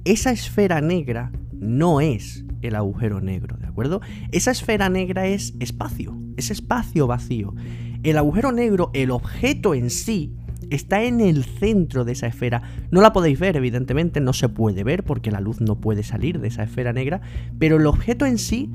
[0.04, 4.00] Esa esfera negra no es el agujero negro, ¿de acuerdo?
[4.32, 7.54] Esa esfera negra es espacio, es espacio vacío.
[8.02, 10.34] El agujero negro, el objeto en sí,
[10.74, 12.62] está en el centro de esa esfera.
[12.90, 16.40] No la podéis ver, evidentemente, no se puede ver porque la luz no puede salir
[16.40, 17.20] de esa esfera negra,
[17.58, 18.70] pero el objeto en sí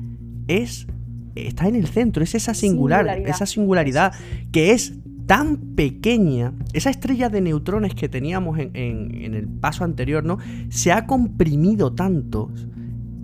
[0.48, 0.86] es
[1.34, 3.30] está en el centro, es esa singular, Singularidad.
[3.30, 4.12] esa singularidad
[4.50, 4.94] que es
[5.26, 10.38] tan pequeña, esa estrella de neutrones que teníamos en, en- en el paso anterior, ¿no?
[10.70, 12.50] Se ha comprimido tanto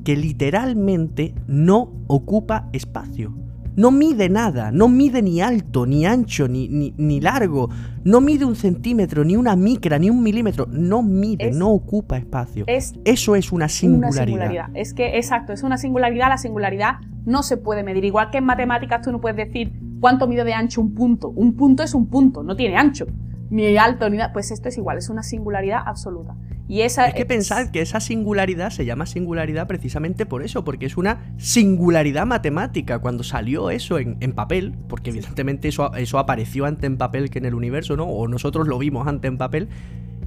[0.05, 3.35] que literalmente no ocupa espacio.
[3.77, 7.69] No mide nada, no mide ni alto, ni ancho, ni, ni, ni largo,
[8.05, 12.17] no mide un centímetro, ni una micra, ni un milímetro, no mide, Es- no ocupa
[12.17, 12.65] espacio.
[12.69, 14.25] Es Eso es una una singularidad.
[14.27, 14.71] singularidad.
[14.75, 16.29] Es que, exacto, es una singularidad.
[16.29, 18.05] La singularidad no se puede medir.
[18.05, 21.31] Igual que en matemáticas tú no puedes decir cuánto mide de ancho un punto.
[21.31, 23.07] Un punto es un punto, no tiene ancho,
[23.51, 24.33] ni alto, ni nada.
[24.33, 26.37] Pues esto es igual, es una singularidad absoluta.
[26.66, 30.87] Y esa Es que pensad que esa singularidad se llama singularidad precisamente por eso, porque
[30.87, 33.00] es una singularidad matemática.
[33.00, 37.38] Cuando salió eso en, en papel, porque evidentemente eso, eso apareció antes en papel que
[37.38, 38.05] en el universo, ¿no?
[38.05, 39.68] O nosotros lo vimos antes en papel,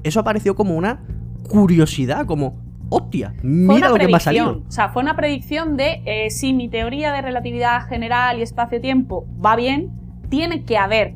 [0.03, 1.03] eso apareció como una
[1.49, 4.21] curiosidad, como, hostia, mira lo que me ha predicción.
[4.21, 4.63] salido.
[4.67, 9.27] O sea, fue una predicción de eh, si mi teoría de relatividad general y espacio-tiempo
[9.43, 9.91] va bien,
[10.29, 11.15] tiene que haber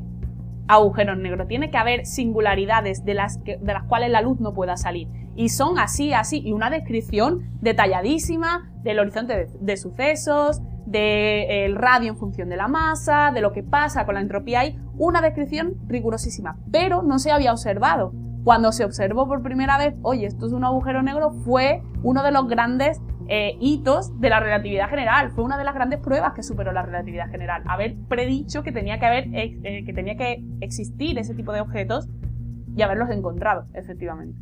[0.68, 4.52] agujeros negros, tiene que haber singularidades de las, que- de las cuales la luz no
[4.54, 5.08] pueda salir.
[5.34, 12.16] Y son así, así, y una descripción detalladísima del horizonte de, sucesos, del radio en
[12.18, 14.60] función de la masa, de lo que pasa con la entropía.
[14.60, 18.12] Hay una descripción rigurosísima, pero no se había observado.
[18.44, 22.32] Cuando se observó por primera vez, oye, esto es un agujero negro, fue uno de
[22.32, 25.30] los grandes eh, hitos de la relatividad general.
[25.32, 27.62] Fue una de las grandes pruebas que superó la relatividad general.
[27.66, 32.08] Haber predicho que tenía que, haber, eh, que, tenía que existir ese tipo de objetos
[32.76, 34.38] y haberlos encontrado, efectivamente.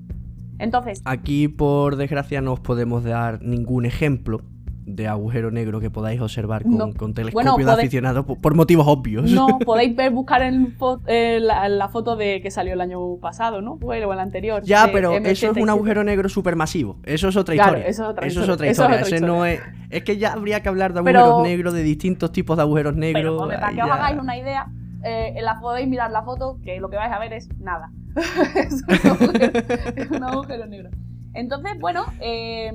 [0.58, 4.42] Entonces, Aquí, por desgracia, no os podemos dar ningún ejemplo
[4.86, 6.92] de agujero negro que podáis observar con, No.
[6.94, 9.30] con telescopio Bueno, de podéis- aficionado por, por motivos obvios.
[9.30, 13.16] no podéis ver, buscar en fo- eh, la, la foto de que salió el año
[13.18, 13.76] pasado, ¿no?
[13.76, 14.62] Bueno, o el anterior.
[14.64, 15.70] Ya, pero eso es un M87.
[15.70, 16.98] agujero negro supermasivo.
[17.04, 17.88] Eso es otra Claro, historia.
[17.88, 18.70] eso es otra Eso historia.
[18.70, 19.26] es otra Eso es historia.
[19.26, 19.60] no es...
[19.90, 22.94] es que ya habría que hablar de Pero- agujeros negros, de distintos tipos de agujeros
[22.94, 23.40] Pero negros.
[23.42, 24.66] hombre, para que os hagáis una idea,
[25.04, 27.90] eh, la podéis mirar la foto, que lo que vais a ver es nada.
[28.56, 29.52] es, un agujero,
[29.96, 30.90] es un agujero negro.
[31.34, 32.72] Entonces, bueno, eh,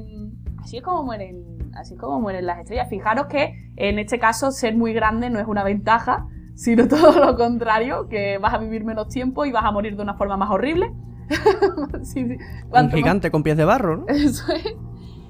[0.59, 2.88] así es como mueren, así como mueren las estrellas.
[2.89, 7.35] Fijaros que en este caso ser muy grande no es una ventaja, sino todo lo
[7.38, 10.49] contrario, que vas a vivir menos tiempo y vas a morir de una forma más
[10.51, 10.91] horrible.
[12.03, 12.38] Sí, sí.
[12.65, 14.05] Un más- gigante con pies de barro, ¿no?
[14.09, 14.65] eso es.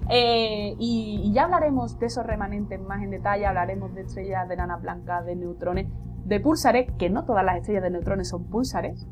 [0.10, 4.54] Eh, y, y ya hablaremos de esos remanentes más en detalle, hablaremos de estrellas de
[4.54, 5.88] enanas blancas, de neutrones,
[6.26, 9.08] de púlsares, que no todas las estrellas de neutrones son púlsares.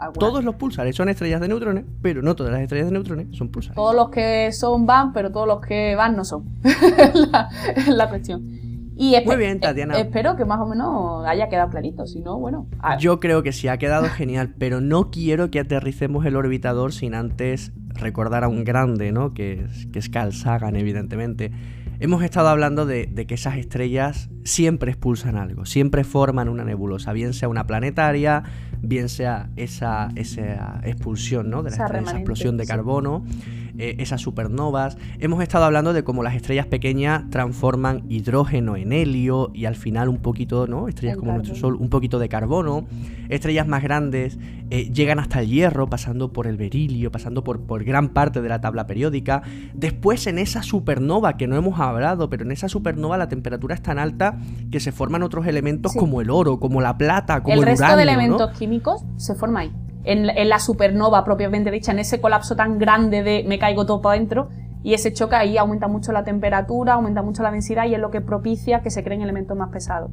[0.00, 3.26] Algunas- Todos los pulsares son estrellas de neutrones, pero no todas las estrellas de neutrones
[3.36, 3.76] son pulsares.
[3.76, 6.44] todos los que son van, pero todos los que van no son.
[6.64, 7.48] es, la,
[7.88, 8.42] la cuestión.
[8.96, 9.96] Y Muy bien, Tatiana.
[9.96, 12.66] eh, espero que más o menos haya quedado clarito, si no, bueno.
[12.80, 16.92] a- Yo creo que sí ha quedado genial, pero no quiero que aterricemos el orbitador
[16.92, 19.32] sin antes recordar a un grande, ¿no?
[19.32, 21.50] Que es, que es Carl Sagan, evidentemente.
[21.98, 27.12] Hemos estado hablando de, de que esas estrellas siempre expulsan algo, siempre forman una nebulosa,
[27.12, 28.42] bien sea una planetaria,
[28.82, 31.62] bien sea esa, esa expulsión, ¿no?
[31.62, 33.24] De la Esa explosión de carbono,
[33.80, 34.98] eh, esas supernovas.
[35.18, 40.08] Hemos estado hablando de cómo las estrellas pequeñas transforman hidrógeno en helio y al final
[40.08, 40.86] un poquito, ¿no?
[40.86, 41.56] Estrellas como nuestro.
[41.56, 42.84] Sol, un poquito de carbono.
[43.28, 44.38] Estrellas más grandes
[44.70, 48.48] eh, llegan hasta el hierro, pasando por el berilio, pasando por, por gran parte de
[48.48, 49.42] la tabla periódica.
[49.74, 53.82] Después en esa supernova que no hemos hablado, pero en esa supernova la temperatura es
[53.82, 54.38] tan alta
[54.70, 55.98] que se forman otros elementos Sí.
[55.98, 58.10] como el oro, como la plata, como el el, resto uranio, de ¿no?
[58.12, 59.72] elementos químicos se forma ahí.
[60.04, 64.16] En, la supernova propiamente dicha, en ese colapso tan grande de me caigo todo para
[64.16, 64.48] adentro,
[64.82, 68.10] y ese choque ahí aumenta mucho la temperatura, aumenta mucho la densidad y es lo
[68.10, 70.10] que propicia que se creen elementos más pesados.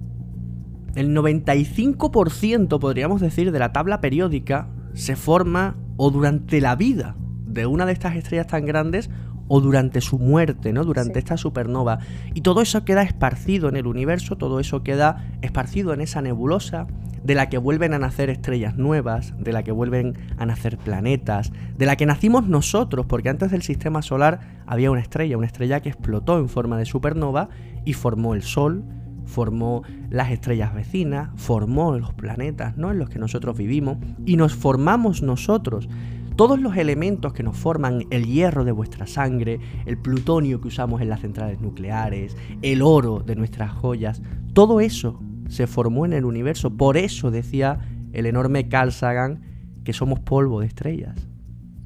[0.96, 7.66] El 95% podríamos decir de la tabla periódica se forma o durante la vida de
[7.66, 9.10] una de estas estrellas tan grandes
[9.48, 10.84] o durante su muerte, ¿no?
[10.84, 12.00] Durante esta supernova.
[12.34, 16.88] Y todo eso queda esparcido en el universo, todo eso queda esparcido en esa nebulosa
[17.24, 21.52] de la que vuelven a nacer estrellas nuevas, de la que vuelven a nacer planetas,
[21.78, 25.82] de la que nacimos nosotros, porque antes del sistema solar había una estrella, una estrella
[25.82, 27.50] que explotó en forma de supernova
[27.84, 28.84] y formó el Sol,
[29.26, 32.92] formó las estrellas vecinas, formó los planetas, ¿no?
[32.92, 35.90] En los que nosotros vivimos y nos formamos nosotros.
[36.38, 41.02] Todos los elementos que nos forman el hierro de vuestra sangre, el plutonio que usamos
[41.02, 44.22] en las centrales nucleares, el oro de nuestras joyas,
[44.54, 45.20] todo eso
[45.50, 46.70] se formó en el universo.
[46.70, 47.80] Por eso decía
[48.14, 49.42] el enorme Carl Sagan
[49.84, 51.18] que somos polvo de estrellas.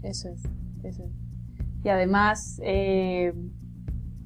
[0.04, 0.44] Eso es,
[0.84, 1.12] eso es.
[1.86, 3.34] Y además eh,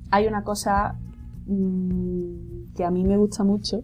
[0.09, 0.97] hay una cosa
[1.45, 3.83] mm, que a mí me gusta mucho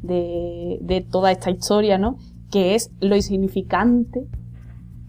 [0.00, 2.18] de, de toda esta historia, ¿no?
[2.52, 4.28] Que es lo insignificante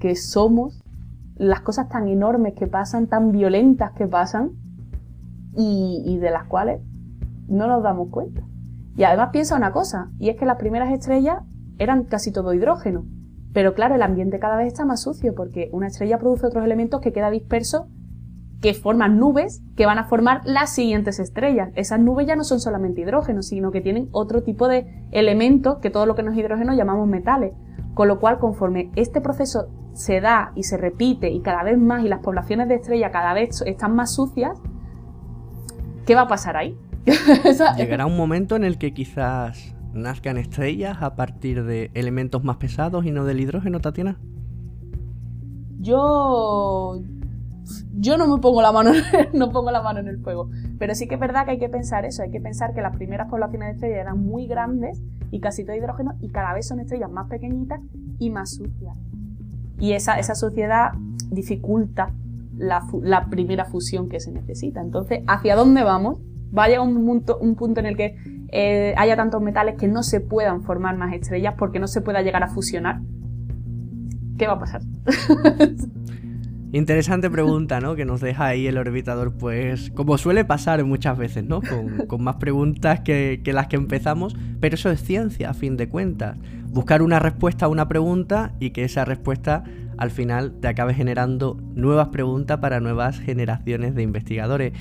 [0.03, 0.83] que somos,
[1.37, 4.51] las cosas tan enormes que pasan, tan violentas que pasan,
[5.55, 6.81] y, de las cuales
[7.47, 8.41] no nos damos cuenta.
[8.97, 11.37] Y además piensa una cosa, y es que las primeras estrellas
[11.77, 13.05] eran casi todo hidrógeno.
[13.53, 16.99] Pero claro, el ambiente cada vez está más sucio porque una estrella produce otros elementos
[16.99, 17.87] que queda disperso
[18.59, 21.69] que forman nubes que van a formar las siguientes estrellas.
[21.75, 25.89] Esas nubes ya no son solamente hidrógeno, sino que tienen otro tipo de elementos que
[25.89, 27.53] todo lo que no es hidrógeno llamamos metales.
[27.93, 32.03] Con lo cual, conforme este proceso se da y se repite y cada vez más
[32.03, 34.60] y las poblaciones de estrellas cada vez están más sucias,
[36.06, 36.77] ¿qué va a pasar ahí?
[37.77, 43.06] Llegará un momento en el que quizás nazcan estrellas a partir de elementos más pesados
[43.06, 44.19] y no del hidrógeno, Tatiana.
[45.79, 47.01] Yo
[47.95, 48.91] yo no me pongo la mano
[49.34, 51.69] no pongo la mano en el fuego, pero sí que es verdad que hay que
[51.69, 55.01] pensar eso, hay que pensar que las primeras poblaciones de estrellas eran muy grandes
[55.32, 57.79] y casi todo hidrógeno y cada vez son estrellas más pequeñitas
[58.19, 58.97] y más sucias.
[59.83, 60.93] Y esa, suciedad
[61.29, 62.13] dificulta
[62.55, 64.79] la, primera fusión que se necesita.
[64.79, 66.19] Entonces, ¿hacia dónde vamos?
[66.57, 68.15] va a llegar un punto, un punto en el que
[68.53, 72.21] eh, haya tantos metales que no se puedan formar más estrellas porque no se pueda
[72.21, 73.01] llegar a fusionar.
[74.37, 74.83] ¿Qué va a pasar?
[76.73, 77.95] Interesante pregunta, ¿no?
[77.95, 81.62] Que nos deja ahí el orbitador, pues, como suele pasar muchas veces, ¿no?
[82.07, 85.88] Con, más preguntas que, que, las que empezamos, pero eso es ciencia, a fin de
[85.88, 86.36] cuentas.
[86.69, 89.63] Buscar una respuesta a una pregunta y que esa respuesta
[89.99, 94.73] al final te acabe generando nuevas preguntas para nuevas generaciones de investigadores.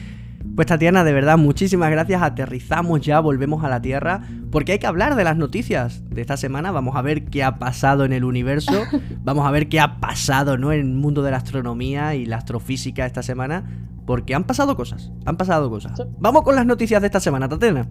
[0.55, 2.23] Pues Tatiana, de verdad, muchísimas gracias.
[2.23, 6.37] Aterrizamos ya, volvemos a la Tierra, porque hay que hablar de las noticias de esta
[6.37, 6.71] semana.
[6.71, 8.85] Vamos a ver qué ha pasado en el universo,
[9.25, 10.73] vamos a ver qué ha pasado ¿no?
[10.73, 13.65] en el mundo de la astronomía y la astrofísica esta semana,
[14.07, 16.03] porque han pasado cosas, han pasado cosas.
[16.19, 17.89] Vamos con las noticias de esta semana, Tatiana.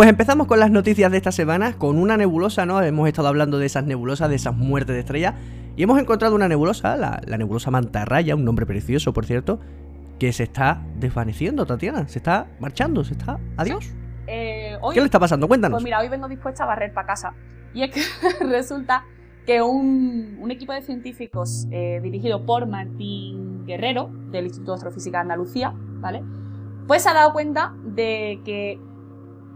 [0.00, 2.80] Pues empezamos con las noticias de esta semana, con una nebulosa, ¿no?
[2.80, 5.34] Hemos estado hablando de esas nebulosas, de esas muertes de estrellas,
[5.76, 9.60] y hemos encontrado una nebulosa, la, nebulosa mantarraya, un nombre precioso, por cierto,
[10.18, 13.38] que se está desvaneciendo, Tatiana, se está marchando, se está...
[13.58, 13.92] Adiós.
[14.26, 15.46] Eh, ¿Qué le está pasando?
[15.46, 15.76] Cuéntanos.
[15.76, 17.34] Pues mira, hoy vengo dispuesta a barrer para casa.
[17.74, 18.00] Y es que
[18.46, 19.04] resulta
[19.44, 25.22] que un, equipo de científicos eh, dirigido por Martín Guerrero, del Instituto de Astrofísica de
[25.24, 26.24] Andalucía, ¿vale?
[26.86, 28.80] Pues se ha dado cuenta de que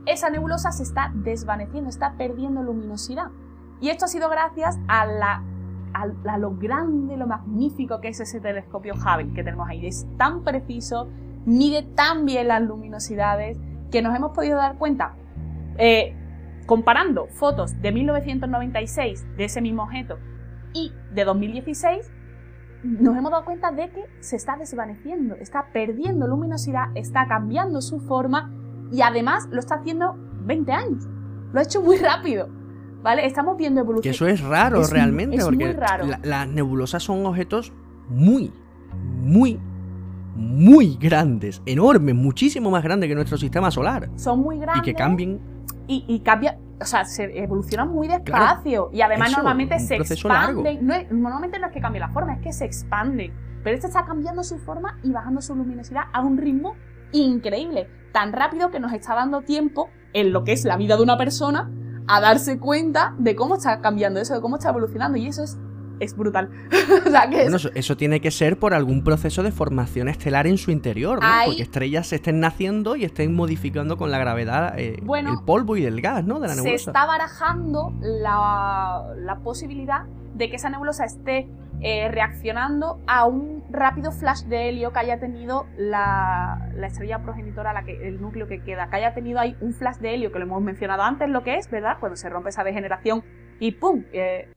[0.06, 3.30] esa nebulosa se está desvaneciendo, está perdiendo luminosidad.
[3.80, 8.94] Y esto ha sido gracias a, la, lo grande, lo magnífico que es ese telescopio
[8.94, 9.86] Hubble que tenemos ahí.
[9.86, 11.08] Es tan preciso,
[11.44, 13.58] mide tan bien las luminosidades
[13.90, 15.14] que nos hemos podido dar cuenta,
[15.78, 16.16] eh,
[16.66, 20.18] comparando fotos de 1996 de ese mismo objeto
[20.72, 22.10] y de 2016,
[22.82, 28.00] nos hemos dado cuenta de que se está desvaneciendo, está perdiendo luminosidad, está cambiando su
[28.00, 28.52] forma
[28.94, 31.04] y además lo está haciendo 20 años.
[31.52, 32.48] Lo ha hecho muy rápido.
[33.02, 33.26] ¿Vale?
[33.26, 34.02] Estamos viendo evolución.
[34.02, 35.76] Que eso es raro realmente, porque
[36.22, 37.72] las nebulosas son objetos
[38.08, 38.50] muy,
[39.20, 39.60] muy,
[40.34, 44.08] muy grandes, enormes, muchísimo más grandes que nuestro sistema solar.
[44.16, 44.88] Son muy grandes.
[44.88, 45.38] Y que cambien.
[45.86, 48.88] Y, y cambia, o sea, se evolucionan muy despacio.
[48.90, 50.86] y además normalmente se expanden.
[50.86, 53.32] No normalmente no es que cambie la forma, es que se expanden.
[53.62, 56.74] Pero este está cambiando su forma y bajando su luminosidad a un ritmo
[57.12, 61.02] increíble, tan rápido que nos está dando tiempo en lo que es la vida de
[61.02, 61.70] una persona
[62.06, 65.58] a darse cuenta de cómo está cambiando eso, de cómo está evolucionando y eso es
[66.00, 66.50] es brutal.
[67.06, 70.08] o sea, que es- Bueno, eso, eso tiene que ser por algún proceso de formación
[70.08, 71.26] estelar en su interior, ¿no?
[71.26, 75.44] Hay- Porque estrellas se estén naciendo y estén modificando con la gravedad eh, Bueno, el
[75.46, 76.40] polvo y el gas, ¿no?
[76.40, 80.02] De la se está barajando la, la posibilidad
[80.34, 81.48] de que esa nebulosa esté
[81.80, 87.72] eh, reaccionando a un rápido flash de helio que haya tenido la, la estrella progenitora,
[87.72, 90.38] la que, el núcleo que queda, que haya tenido ahí un flash de helio, que
[90.38, 91.98] lo hemos mencionado antes, lo que es, ¿verdad?
[92.00, 93.22] Cuando se rompe esa degeneración
[93.60, 94.04] y ¡pum!
[94.12, 94.52] Eh,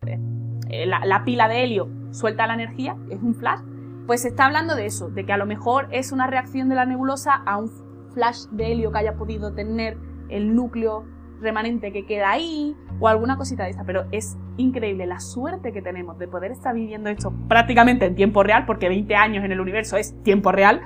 [0.69, 3.59] eh, la, la pila de helio suelta la energía, es un flash.
[4.05, 6.75] Pues se está hablando de eso, de que a lo mejor es una reacción de
[6.75, 7.69] la nebulosa a un
[8.13, 9.97] flash de helio que haya podido tener
[10.30, 11.05] el núcleo
[11.42, 15.82] remanente que queda ahí o alguna cosita de esta, pero es increíble la suerte que
[15.82, 19.60] tenemos de poder estar viviendo esto prácticamente en tiempo real, porque 20 años en el
[19.60, 20.82] universo es tiempo real,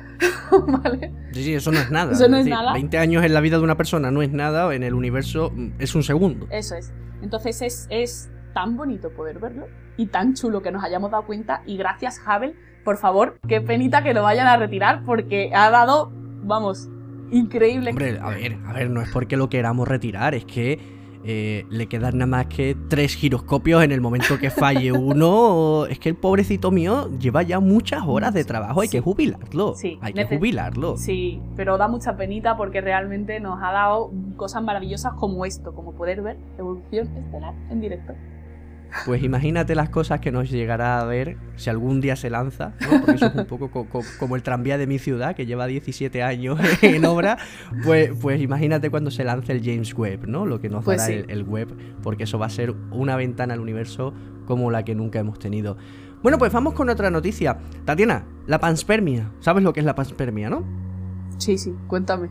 [0.68, 1.14] ¿vale?
[1.32, 2.12] Sí, sí, eso no es nada.
[2.12, 2.74] Eso no es decir, nada.
[2.74, 5.74] 20 años en la vida de una persona no es nada, en el universo mm,
[5.80, 6.48] es un segundo.
[6.52, 6.94] Eso es.
[7.22, 11.62] Entonces es, es tan bonito poder verlo y tan chulo que nos hayamos dado cuenta
[11.66, 16.12] y gracias Hubble, por favor, qué penita que lo vayan a retirar porque ha dado,
[16.44, 16.90] vamos,
[17.32, 17.90] increíble.
[17.92, 21.86] Hombre, a ver, a ver, no es porque lo queramos retirar, es que eh, le
[21.86, 25.86] quedan nada más que tres giroscopios en el momento que falle uno.
[25.86, 28.98] Es que el pobrecito mío lleva ya muchas horas de trabajo, hay Sí.
[28.98, 29.76] que jubilarlo.
[29.76, 30.98] Sí, hay que jubilarlo.
[30.98, 35.94] Sí, pero da mucha penita porque realmente nos ha dado cosas maravillosas como esto, como
[35.94, 38.14] poder ver evolución estelar en directo.
[39.06, 43.00] Pues imagínate las cosas que nos llegará a ver si algún día se lanza, ¿no?
[43.02, 45.66] Porque eso es un poco co- co- como el tranvía de mi ciudad, que lleva
[45.68, 47.38] 17 años en obra.
[47.84, 50.46] Pues, pues imagínate cuando se lance el James Webb, ¿no?
[50.46, 51.14] Lo que nos Pues dará sí.
[51.20, 51.70] el, el web,
[52.04, 54.14] porque eso va a ser una ventana al universo
[54.46, 55.78] como la que nunca hemos tenido.
[56.22, 57.58] Bueno, pues vamos con otra noticia.
[57.86, 59.32] Tatiana, la panspermia.
[59.40, 60.64] ¿Sabes lo que es la panspermia, no?
[61.38, 62.30] Sí, sí, cuéntame.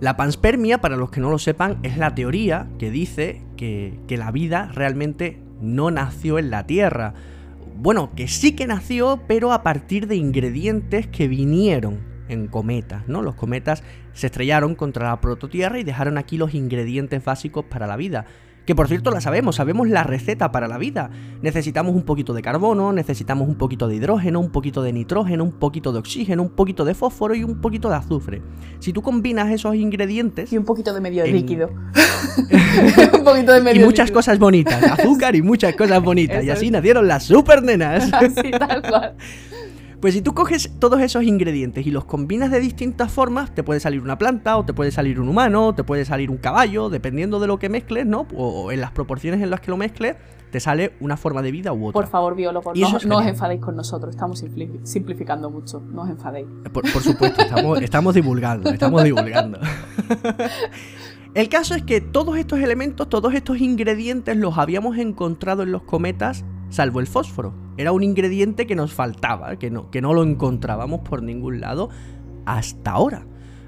[0.00, 4.16] La panspermia, para los que no lo sepan, es la teoría que dice que, que
[4.16, 7.14] la vida realmente no nació en la Tierra.
[7.76, 13.22] Bueno, que sí que nació, pero a partir de ingredientes que vinieron en cometas, ¿no?
[13.22, 17.96] Los cometas se estrellaron contra la prototierra y dejaron aquí los ingredientes básicos para la
[17.96, 18.26] vida.
[18.66, 21.10] Que por cierto la sabemos, sabemos la receta para la vida.
[21.42, 25.52] Necesitamos un poquito de carbono, necesitamos un poquito de hidrógeno, un poquito de nitrógeno, un
[25.52, 28.42] poquito de oxígeno, un poquito de fósforo y un poquito de azufre.
[28.80, 31.68] Si tú combinas esos ingredientes Y un poquito de medio En- líquido.
[33.12, 34.18] un poquito de medio y muchas líquido.
[34.18, 36.72] cosas bonitas, azúcar y muchas cosas bonitas, y así es.
[36.72, 38.10] nacieron las supernenas.
[38.12, 39.14] Así, tal cual.
[40.04, 43.80] Pues si tú coges todos esos ingredientes y los combinas de distintas formas, te puede
[43.80, 46.90] salir una planta, o te puede salir un humano, o te puede salir un caballo,
[46.90, 48.26] dependiendo de lo que mezcles, ¿no?
[48.36, 50.16] O, en las proporciones en las que lo mezcles,
[50.50, 52.02] te sale una forma de vida u otra.
[52.02, 55.80] Por favor, biólogos, no, eso es no os enfadéis con nosotros, estamos simpli- simplificando mucho,
[55.80, 56.48] no os enfadéis.
[56.70, 59.58] Por, por supuesto, estamos, estamos divulgando, estamos divulgando.
[61.34, 65.82] El caso es que todos estos elementos, todos estos ingredientes los habíamos encontrado en los
[65.84, 67.63] cometas, salvo el fósforo.
[67.76, 71.90] Era un ingrediente que nos faltaba, que no, que no lo encontrábamos por ningún lado
[72.46, 73.26] hasta ahora.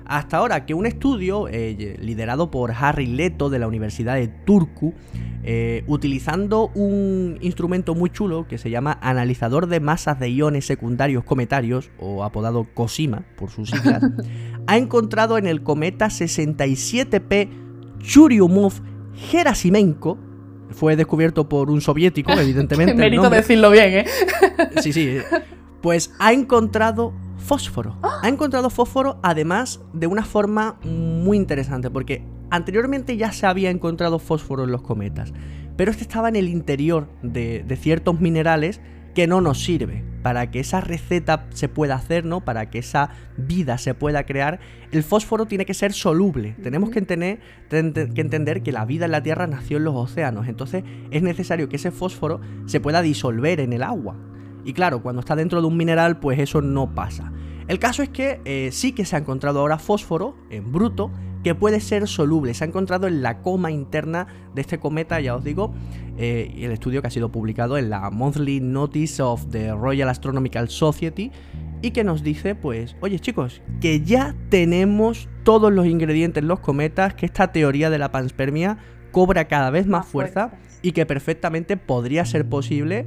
[0.08, 4.94] Hasta ahora que un estudio eh, liderado por Harry Leto de la Universidad de Turku,
[5.42, 11.24] eh, utilizando un instrumento muy chulo que se llama analizador de masas de iones secundarios
[11.24, 14.00] cometarios, o apodado COSIMA por sus siglas,
[14.68, 17.48] ha encontrado en el cometa 67P
[17.98, 20.18] Churyumov-Gerasimenko,
[20.70, 22.92] fue descubierto por un soviético, evidentemente.
[22.92, 24.06] el Mérito decirlo bien, ¿eh?
[24.82, 25.18] Sí, sí.
[25.82, 27.96] Pues ha encontrado fósforo.
[28.22, 34.18] Ha encontrado fósforo además de una forma muy interesante, porque anteriormente ya se había encontrado
[34.18, 35.32] fósforo en los cometas,
[35.76, 38.80] pero este estaba en el interior de, de ciertos minerales
[39.16, 40.04] que no nos sirve.
[40.22, 42.44] Para que esa receta se pueda hacer, ¿no?
[42.44, 44.60] Para que esa vida se pueda crear,
[44.92, 46.54] el fósforo tiene que ser soluble.
[46.62, 49.94] Tenemos que entender, ten- que entender que la vida en la Tierra nació en los
[49.94, 50.48] océanos.
[50.48, 54.16] Entonces es necesario que ese fósforo se pueda disolver en el agua.
[54.64, 57.32] Y claro, cuando está dentro de un mineral, pues eso no pasa.
[57.68, 61.10] El caso es que eh, sí que se ha encontrado ahora fósforo en bruto
[61.46, 62.54] que puede ser soluble.
[62.54, 65.72] Se ha encontrado en la coma interna de este cometa, ya os digo,
[66.18, 70.08] eh, y el estudio que ha sido publicado en la Monthly Notice of the Royal
[70.08, 71.30] Astronomical Society
[71.82, 76.58] y que nos dice, pues, oye chicos, que ya tenemos todos los ingredientes en los
[76.58, 78.78] cometas, que esta teoría de la panspermia
[79.12, 80.50] cobra cada vez más, Más fuerza
[80.82, 83.06] y que perfectamente podría ser posible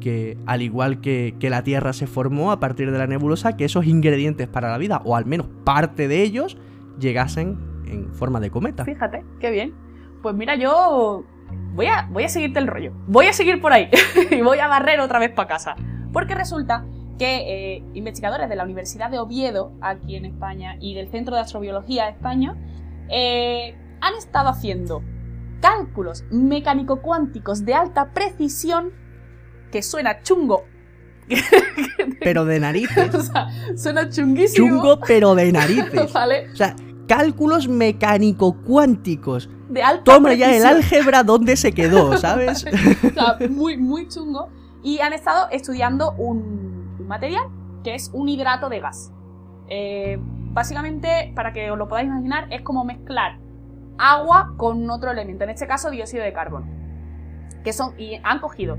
[0.00, 3.64] que, al igual que, que la Tierra se formó a partir de la nebulosa, que
[3.64, 6.58] esos ingredientes para la vida, o al menos parte de ellos,
[6.98, 8.84] llegasen en forma de cometa.
[8.84, 9.74] Fíjate, qué bien.
[10.22, 11.24] Pues mira, yo
[11.74, 12.92] voy a, voy a seguirte el rollo.
[13.06, 13.88] Voy a seguir por ahí
[14.30, 15.76] y voy a barrer otra vez para casa.
[16.12, 16.84] Porque resulta
[17.18, 21.42] que eh, investigadores de la Universidad de Oviedo, aquí en España, y del Centro de
[21.42, 22.56] Astrobiología de España,
[23.08, 25.02] eh, han estado haciendo
[25.60, 28.92] cálculos mecánico-cuánticos de alta precisión
[29.70, 30.64] que suena chungo.
[32.20, 33.14] pero de narices.
[33.14, 34.68] o sea, suena chunguísimo.
[34.68, 36.12] Chungo, pero de narices.
[36.14, 36.50] ¿Vale?
[36.52, 36.76] O sea,
[37.06, 39.48] cálculos mecánico-cuánticos.
[39.68, 42.64] De alta Toma ya el álgebra donde se quedó, ¿sabes?
[42.66, 44.48] O sea, muy, muy chungo.
[44.82, 47.44] Y han estado estudiando un, un material
[47.82, 49.12] que es un hidrato de gas.
[49.68, 53.38] Eh, básicamente, para que os lo podáis imaginar, es como mezclar
[53.98, 56.66] agua con otro elemento, en este caso dióxido de carbono.
[57.64, 58.78] Que son, y han cogido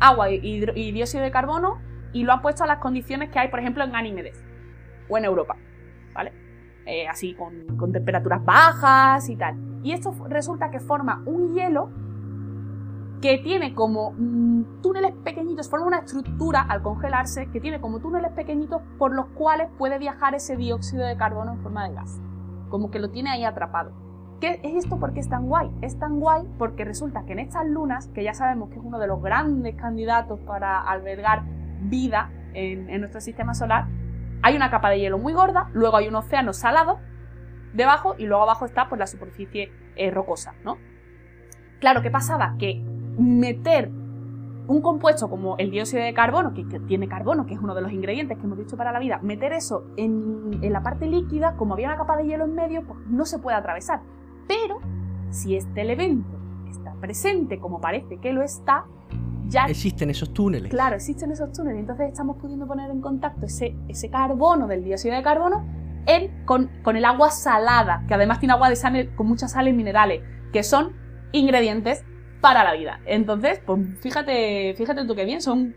[0.00, 1.80] agua y, y dióxido de carbono
[2.12, 4.42] y lo han puesto a las condiciones que hay, por ejemplo, en Ganímedes
[5.08, 5.56] o en Europa.
[6.90, 9.56] Eh, así con, con temperaturas bajas y tal.
[9.82, 11.90] Y esto resulta que forma un hielo
[13.20, 18.32] que tiene como mm, túneles pequeñitos, forma una estructura al congelarse que tiene como túneles
[18.32, 22.18] pequeñitos por los cuales puede viajar ese dióxido de carbono en forma de gas.
[22.70, 23.92] Como que lo tiene ahí atrapado.
[24.40, 25.70] ¿Qué es esto porque es tan guay?
[25.82, 28.98] Es tan guay porque resulta que en estas lunas, que ya sabemos que es uno
[28.98, 31.42] de los grandes candidatos para albergar
[31.82, 33.88] vida en nuestro sistema solar,
[34.42, 36.98] hay una capa de hielo muy gorda, luego hay un océano salado
[37.72, 40.78] debajo y luego abajo está pues, la superficie eh, rocosa, ¿no?
[41.80, 42.56] Claro, ¿qué pasaba?
[42.58, 42.82] Que
[43.18, 43.90] meter
[44.68, 47.80] un compuesto como el dióxido de carbono, que, que tiene carbono, que es uno de
[47.80, 51.54] los ingredientes que hemos dicho para la vida, meter eso en, en la parte líquida,
[51.56, 54.02] como había una capa de hielo en medio, pues no se puede atravesar.
[54.46, 54.78] Pero
[55.30, 58.84] si este elemento está presente, como parece que lo está,
[59.48, 60.70] ya Existen esos túneles.
[60.70, 65.14] Claro, existen esos túneles, entonces estamos pudiendo poner en contacto ese, ese carbono del dióxido
[65.14, 65.66] de carbono
[66.06, 69.74] en- con, con el agua salada, que además tiene agua de sal con muchas sales
[69.74, 70.22] minerales,
[70.52, 70.92] que son
[71.32, 72.04] ingredientes
[72.40, 73.00] para la vida.
[73.06, 75.74] Entonces, pues fíjate, fíjate tú qué bien, son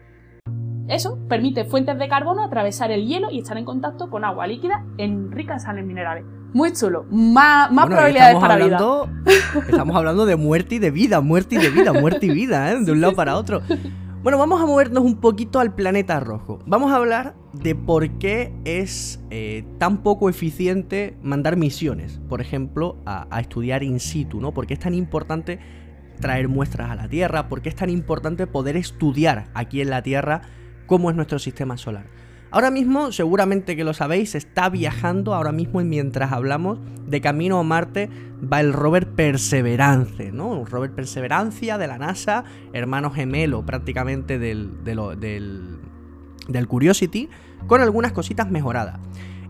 [0.88, 4.86] eso permite fuentes de carbono atravesar el hielo y estar en contacto con agua líquida
[4.98, 6.26] en ricas sales minerales.
[6.54, 8.78] Muy chulo, más, más Bueno, probabilidades para vida.
[8.78, 9.10] hablando,
[9.70, 12.84] Estamos hablando de muerte y de vida, muerte y de vida, muerte y vida, ¿eh?
[12.84, 13.62] de un lado para otro.
[14.22, 16.60] Bueno, vamos a movernos un poquito al planeta rojo.
[16.68, 22.98] Vamos a hablar de por qué es eh, tan poco eficiente mandar misiones, por ejemplo,
[23.06, 24.54] a, a estudiar in situ, ¿no?
[24.54, 25.60] ¿Por qué es tan importante
[26.20, 27.48] traer muestras a la Tierra?
[27.48, 30.42] ¿Por qué es tan importante poder estudiar aquí en la Tierra
[30.86, 32.06] cómo es nuestro sistema solar?
[32.54, 37.64] Ahora mismo, seguramente que lo sabéis, está viajando ahora mismo mientras hablamos de camino a
[37.64, 38.10] Marte
[38.42, 40.50] va el rover Perseverance, ¿no?
[40.50, 42.44] Un rover Perseverancia de la NASA,
[42.74, 45.80] hermano gemelo prácticamente del, del,
[46.50, 47.30] del Curiosity,
[47.68, 49.00] con algunas cositas mejoradas.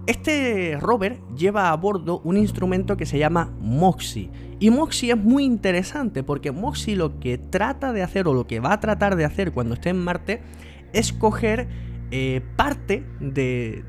[0.05, 4.29] Este rover lleva a bordo un instrumento que se llama MOXIE.
[4.59, 8.59] Y MOXIE es muy interesante porque MOXIE lo que trata de hacer o lo que
[8.59, 10.41] va a tratar de hacer cuando esté en Marte
[10.93, 11.67] es coger
[12.11, 13.83] eh, parte de,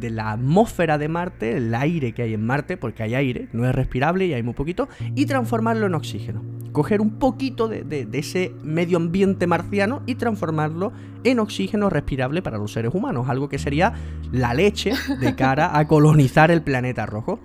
[0.00, 3.74] la atmósfera de Marte, el aire que hay en Marte, porque hay aire, no es
[3.74, 6.42] respirable y hay muy poquito, y transformarlo en oxígeno.
[6.72, 10.92] Coger un poquito de- de ese medio ambiente marciano y transformarlo
[11.24, 13.92] en oxígeno respirable para los seres humanos, algo que sería
[14.32, 17.40] la leche de cara a colonizar el planeta rojo.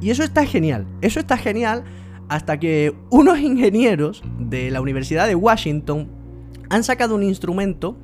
[0.00, 1.84] Y eso está genial, eso está genial
[2.28, 6.08] hasta que unos ingenieros de la Universidad de Washington
[6.70, 7.98] han sacado un instrumento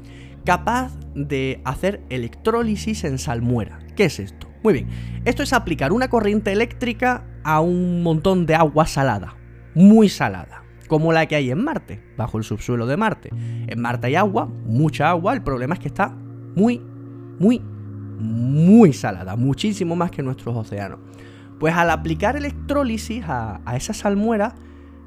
[0.44, 3.78] capaz de hacer electrólisis en salmuera.
[3.96, 4.48] ¿Qué es esto?
[4.62, 4.88] Muy bien,
[5.24, 9.36] esto es aplicar una corriente eléctrica a un montón de agua salada,
[9.74, 13.30] muy salada, como la que hay en Marte, bajo el subsuelo de Marte.
[13.66, 16.16] En Marte hay agua, mucha agua, el problema es que está
[16.56, 16.80] muy,
[17.38, 17.60] muy,
[18.18, 20.98] muy salada, muchísimo más que nuestros océanos.
[21.58, 24.54] Pues al aplicar electrólisis a, esa salmuera,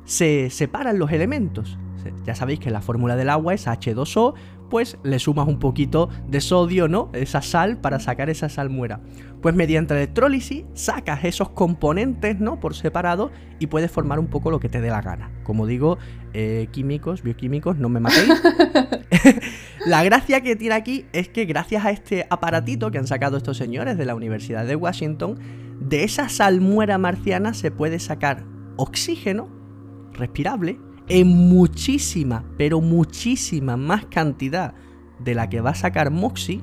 [0.05, 1.77] se separan los elementos.
[2.25, 4.35] Ya sabéis que la fórmula del agua es H2O,
[4.69, 7.09] pues le sumas un poquito de sodio, ¿no?
[7.13, 9.01] Esa sal para sacar esa salmuera.
[9.41, 12.59] Pues mediante electrólisis sacas esos componentes, ¿no?
[12.59, 15.31] Por separado y puedes formar un poco lo que te dé la gana.
[15.43, 15.97] Como digo,
[16.33, 18.41] eh, químicos, bioquímicos, no me matéis.
[19.85, 23.57] la gracia que tiene aquí es que gracias a este aparatito que han sacado estos
[23.57, 25.39] señores de la Universidad de Washington,
[25.79, 28.43] de esa salmuera marciana se puede sacar
[28.75, 29.49] oxígeno
[30.13, 30.79] respirable
[31.09, 34.73] en muchísima, pero muchísima más cantidad
[35.19, 36.61] de la que va a sacar Moxie,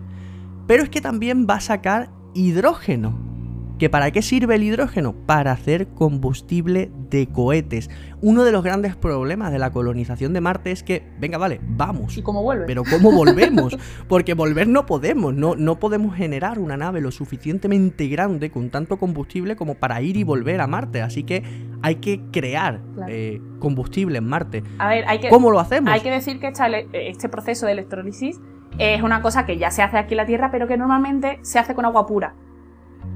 [0.67, 3.34] pero es que también va a sacar hidrógeno.
[3.79, 5.15] ¿Que para qué sirve el hidrógeno?
[5.27, 7.91] Para hacer combustible de cohetes.
[8.21, 12.17] Uno de los grandes problemas de la colonización de Marte es que, venga, vale, vamos.
[12.17, 12.67] ¿Y cómo vuelve?
[12.67, 13.77] Pero ¿cómo volvemos?
[14.09, 18.97] Porque volver no podemos, no, no podemos generar una nave lo suficientemente grande con tanto
[18.97, 21.03] combustible como para ir y volver a Marte.
[21.03, 21.43] Así que
[21.83, 23.13] hay que crear Claro.
[23.13, 24.63] eh, combustible en Marte.
[24.79, 25.93] A ver, hay que, ¿Cómo lo hacemos?
[25.93, 28.41] hay que decir que esta este proceso de electrólisis
[28.79, 31.59] es una cosa que ya se hace aquí en la Tierra, pero que normalmente se
[31.59, 32.35] hace con agua pura.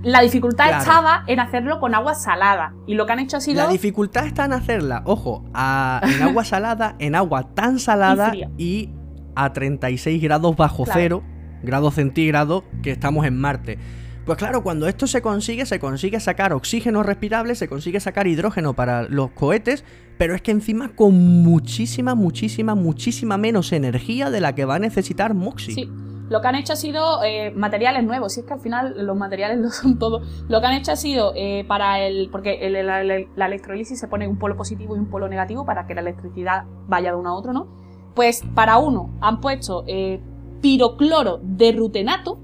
[0.02, 0.78] La dificultad Claro.
[0.82, 2.72] estaba en hacerlo con agua salada.
[2.86, 3.62] Y lo que han hecho ha sido.
[3.64, 8.44] La dificultad está en hacerla, ojo, a- en agua salada, en agua tan salada Y
[8.58, 8.90] y
[9.34, 11.22] a 36 grados bajo cero,
[11.62, 13.78] grados centígrados, que estamos en Marte.
[14.24, 18.74] Pues claro, cuando esto se consigue, se consigue sacar oxígeno respirable, se consigue sacar hidrógeno
[18.74, 19.84] para los cohetes,
[20.18, 24.78] pero es que encima con muchísima, muchísima, muchísima menos energía de la que va a
[24.80, 25.74] necesitar Moxie.
[25.74, 25.90] Sí.
[26.28, 29.16] Lo que han hecho ha sido eh, materiales nuevos, si es que al final los
[29.16, 30.44] materiales lo son todos.
[30.48, 32.28] Lo que han hecho ha sido eh, para el.
[32.30, 36.00] Porque la, electrolisis se pone un polo positivo y un polo negativo para que la
[36.00, 37.66] electricidad vaya de uno a otro, ¿no?
[38.14, 40.20] Pues para uno han puesto eh,
[40.60, 42.40] pirocloro de rutenato,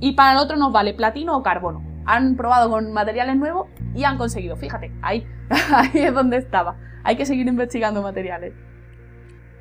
[0.00, 1.82] y para el otro nos vale platino o carbono.
[2.06, 4.56] Han probado con materiales nuevos y han conseguido.
[4.56, 5.26] Fíjate, ahí,
[5.74, 6.76] ahí es donde estaba.
[7.04, 8.54] Hay que seguir investigando materiales.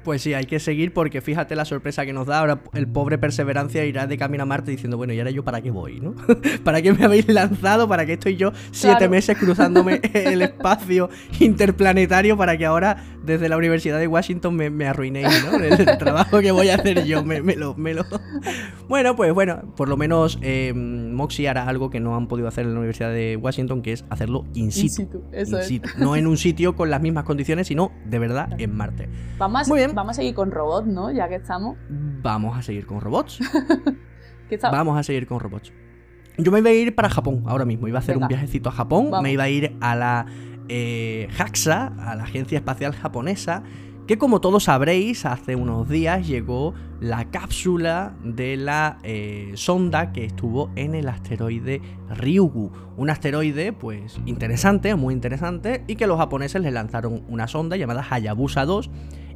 [0.08, 2.40] Pues sí, hay que seguir porque fíjate la sorpresa que nos da.
[2.40, 5.60] Ahora el pobre Perseverancia irá de camino a Marte diciendo, bueno, ¿y ahora yo para
[5.60, 6.16] qué voy, no?
[6.64, 7.90] ¿Para qué me habéis lanzado?
[7.90, 11.10] ¿Para qué estoy yo siete meses cruzándome el espacio
[11.42, 15.58] interplanetario para que ahora desde la Universidad de Washington me, arruinéis, ¿no?
[15.58, 18.04] El, trabajo que voy a hacer yo, me, lo, me lo...
[18.88, 22.66] Bueno, pues bueno, por lo menos eh, Moxie hará algo que no han podido hacer
[22.66, 25.24] en la Universidad de Washington, que es hacerlo in situ.
[25.34, 25.82] eso es.
[25.98, 29.10] No en un sitio con las mismas condiciones, sino de verdad en Marte.
[29.38, 29.94] Vamos, Muy bien.
[29.94, 31.12] vamos a seguir con robots, ¿no?
[31.12, 31.78] Ya que estamos.
[31.90, 33.40] Vamos a seguir con robots.
[34.72, 35.74] vamos a seguir con robots.
[36.38, 37.88] Yo me iba a ir para Japón ahora mismo.
[37.88, 39.12] Iba a hacer un viajecito a Japón.
[39.22, 40.26] Me iba a ir a la
[40.70, 43.64] eh, JAXA, a la Agencia Espacial Japonesa,
[44.08, 50.24] que como todos sabréis, hace unos días llegó la cápsula de la eh, sonda que
[50.24, 52.72] estuvo en el asteroide Ryugu.
[52.96, 58.06] Un asteroide, pues, interesante, muy interesante, y que los japoneses le lanzaron una sonda llamada
[58.10, 58.90] Hayabusa 2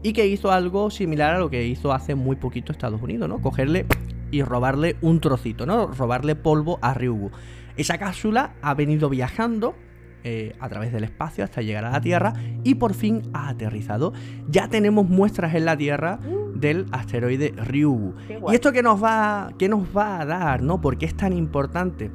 [0.03, 3.41] y que hizo algo similar a lo que hizo hace muy poquito Estados Unidos, ¿no?
[3.41, 3.85] Cogerle
[4.31, 5.87] y robarle un trocito, ¿no?
[5.87, 7.31] Robarle polvo a Ryugu.
[7.75, 9.75] Esa cápsula ha venido viajando
[10.23, 14.13] eh, a través del espacio hasta llegar a la Tierra y por fin ha aterrizado.
[14.49, 16.19] Ya tenemos muestras en la Tierra
[16.55, 18.13] del asteroide Ryugu.
[18.49, 20.61] ¿Y esto qué nos, va, qué nos va a dar?
[20.61, 20.81] ¿no?
[20.81, 22.11] ¿Por qué es tan importante?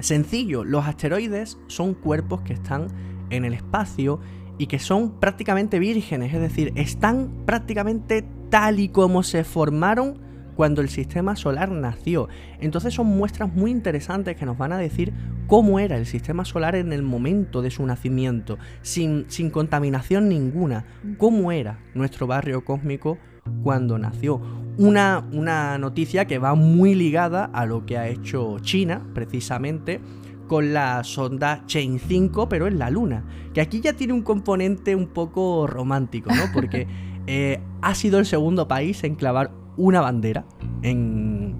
[0.00, 2.88] Sencillo, los asteroides son cuerpos que están
[3.30, 4.20] en el espacio
[4.58, 10.27] y que son prácticamente vírgenes, es decir, están prácticamente tal y como se formaron
[10.58, 12.28] cuando el sistema solar nació.
[12.58, 15.12] Entonces son muestras muy interesantes que nos van a decir
[15.46, 20.84] cómo era el sistema solar en el momento de su nacimiento, sin, sin contaminación ninguna,
[21.16, 23.18] cómo era nuestro barrio cósmico
[23.62, 24.40] cuando nació.
[24.78, 30.00] Una, una noticia que va muy ligada a lo que ha hecho China, precisamente,
[30.48, 33.22] con la sonda Chain 5, pero en la Luna.
[33.54, 36.52] Que aquí ya tiene un componente un poco romántico, ¿no?
[36.52, 36.88] Porque
[37.28, 40.44] eh, ha sido el segundo país en clavar una bandera
[40.82, 41.54] en,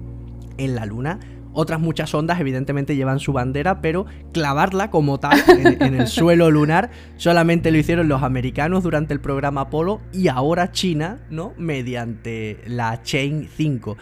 [0.57, 1.19] en la Luna.
[1.51, 6.91] Otras muchas ondas evidentemente llevan su bandera, pero clavarla como tal en, el suelo lunar
[7.17, 11.53] solamente lo hicieron los americanos durante el programa Apolo y ahora China, ¿no?
[11.57, 13.97] Mediante la Chain 5.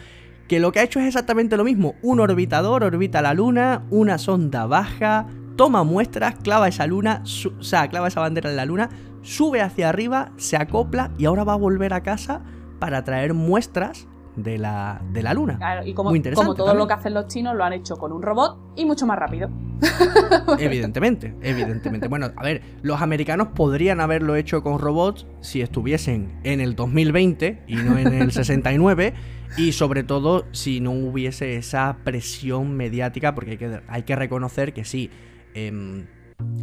[0.50, 1.96] Que lo que ha hecho es exactamente lo mismo.
[2.02, 7.88] Un orbitador orbita la Luna, una sonda baja, toma muestras, clava esa luna, o sea,
[7.90, 8.90] clava esa bandera en la Luna,
[9.24, 12.44] sube hacia arriba, se acopla y ahora va a volver a casa
[12.80, 14.08] para traer muestras
[14.38, 15.58] de la, de la luna.
[15.58, 18.22] Claro, y como, como todo lo que hacen los chinos lo han hecho con un
[18.22, 19.50] robot y mucho más rápido.
[20.60, 22.08] evidentemente, evidentemente.
[22.08, 27.64] Bueno, a ver, los americanos podrían haberlo hecho con robots si estuviesen en el 2020
[27.68, 29.14] y no en el 69
[29.58, 34.74] y sobre todo si no hubiese esa presión mediática porque hay que, hay que reconocer
[34.74, 35.10] que sí.
[35.56, 36.06] Em,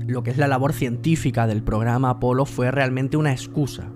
[0.07, 3.91] lo que es la labor científica del programa Apolo fue realmente una excusa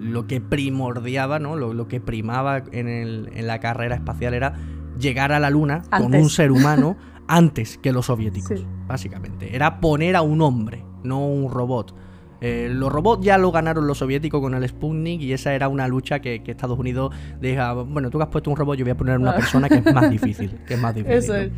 [0.00, 1.56] lo que primordiaba, ¿no?
[1.56, 4.54] Lo, que primaba en, la carrera espacial era
[4.98, 6.96] llegar a la Luna con un ser humano
[7.28, 9.54] antes que los soviéticos, básicamente.
[9.54, 11.94] Era poner a un hombre, no un robot.
[12.40, 15.86] Eh, los robots ya lo ganaron los soviéticos con el Sputnik y esa era una
[15.86, 18.96] lucha que, Estados Unidos diga, bueno, tú que has puesto un robot, yo voy a
[18.96, 21.18] poner una persona que es más difícil, que es más difícil.
[21.18, 21.50] Eso es.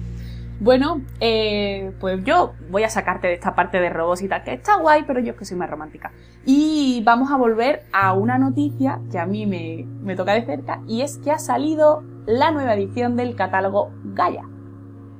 [0.62, 4.52] Bueno, eh, pues yo voy a sacarte de esta parte de robots y tal, que
[4.52, 6.12] está guay, pero yo es que soy más romántica.
[6.46, 11.00] Y vamos a volver a una noticia que a mí me, toca de cerca, y
[11.00, 14.44] es que ha salido la nueva edición del catálogo Gaia.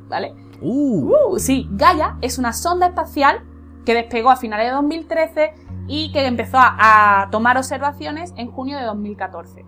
[0.09, 0.33] ¿Vale?
[0.61, 1.13] Uh.
[1.33, 1.39] uh.
[1.41, 3.41] sí, Gaia es una sonda espacial
[3.85, 5.55] que despegó a finales de 2013
[5.89, 9.65] y que empezó a, a tomar observaciones en junio de 2014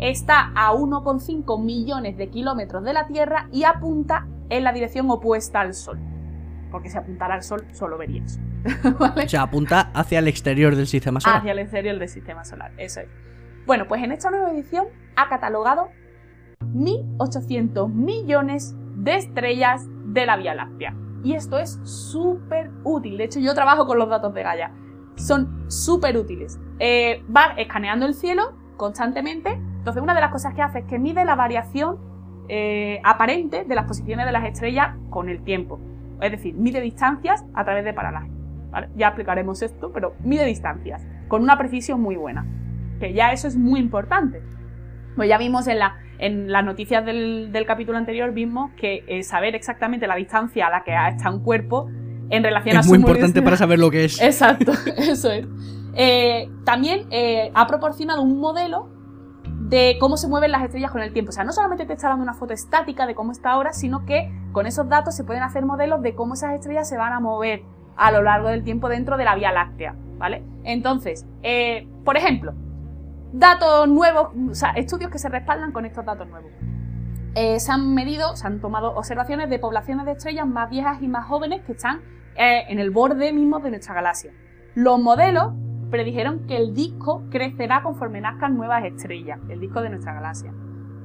[0.00, 5.60] está a 1,5 millones de kilómetros de la Tierra y apunta en la dirección opuesta
[5.60, 5.98] al Sol.
[6.70, 8.40] Porque si apuntara al Sol, solo vería eso.
[8.98, 11.38] O sea, apunta hacia el exterior del sistema solar.
[11.38, 13.08] Hacia el exterior del sistema solar, eso es.
[13.66, 14.86] Bueno, pues en esta nueva edición
[15.16, 15.88] ha catalogado
[16.60, 20.94] 1.800 millones de estrellas de la Vía Láctea.
[21.22, 23.16] Y esto es súper útil.
[23.16, 24.72] De hecho, yo trabajo con los datos de Gaia.
[25.16, 26.58] Son súper útiles.
[26.78, 30.98] Eh, va escaneando el cielo constantemente Entonces, una de las cosas que hace es que
[30.98, 31.98] mide la variación
[32.48, 35.80] eh, aparente de las posiciones de las estrellas con el tiempo.
[36.20, 38.30] Es decir, mide distancias a través de paralaje.
[38.96, 42.46] Ya explicaremos esto, pero mide distancias con una precisión muy buena.
[42.98, 44.42] Que ya eso es muy importante.
[45.16, 49.54] Pues ya vimos en, la, en las noticias del, capítulo anterior, vimos que eh, saber
[49.54, 51.88] exactamente la distancia a la que está un cuerpo
[52.30, 54.20] en relación a su Es muy importante para saber lo que es.
[54.20, 55.46] Exacto, eso es.
[55.96, 58.93] Eh, también eh, ha proporcionado un modelo
[59.64, 61.30] de cómo se mueven las estrellas con el tiempo.
[61.30, 64.04] O sea, no solamente te está dando una foto estática de cómo está ahora, sino
[64.04, 67.20] que con esos datos se pueden hacer modelos de cómo esas estrellas se van a
[67.20, 67.62] mover
[67.96, 70.44] a lo largo del tiempo dentro de la Vía Láctea, ¿vale?
[70.64, 72.52] Entonces, eh, por ejemplo,
[73.32, 76.50] datos nuevos, o sea, estudios que se respaldan con estos datos nuevos.
[77.34, 81.26] se han medido, se han tomado observaciones de poblaciones de estrellas más viejas y más
[81.26, 82.02] jóvenes que están
[82.36, 84.32] en el borde mismo de nuestra galaxia.
[84.74, 85.52] Los modelos
[85.90, 90.52] predijeron que el disco crecerá conforme nazcan nuevas estrellas, el disco de nuestra galaxia.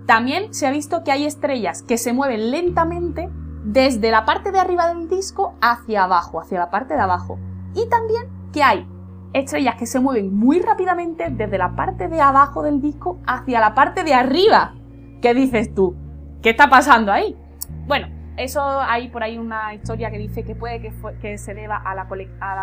[0.06, 3.30] También se ha visto que hay estrellas que se mueven lentamente
[3.64, 7.38] desde la parte de arriba del disco hacia abajo, hacia la parte de abajo.
[7.76, 8.88] Y también que hay
[9.34, 13.76] estrellas que se mueven muy rápidamente desde la parte de abajo del disco hacia la
[13.76, 14.74] parte de arriba.
[15.22, 15.96] ¿Qué dices tú?
[16.42, 17.38] ¿Qué está pasando ahí?
[17.86, 18.08] Bueno,
[18.40, 20.82] eso hay por ahí una historia que dice que puede
[21.22, 22.08] que, se deba a la,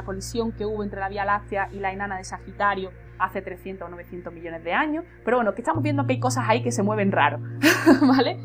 [0.05, 3.91] colisión que hubo entre la Vía Láctea y la enana de Sagitario hace 300 o
[3.91, 5.05] 900 millones de años.
[5.25, 7.39] Pero bueno, que estamos viendo que hay cosas ahí que se mueven raro,
[8.03, 8.39] ¿vale?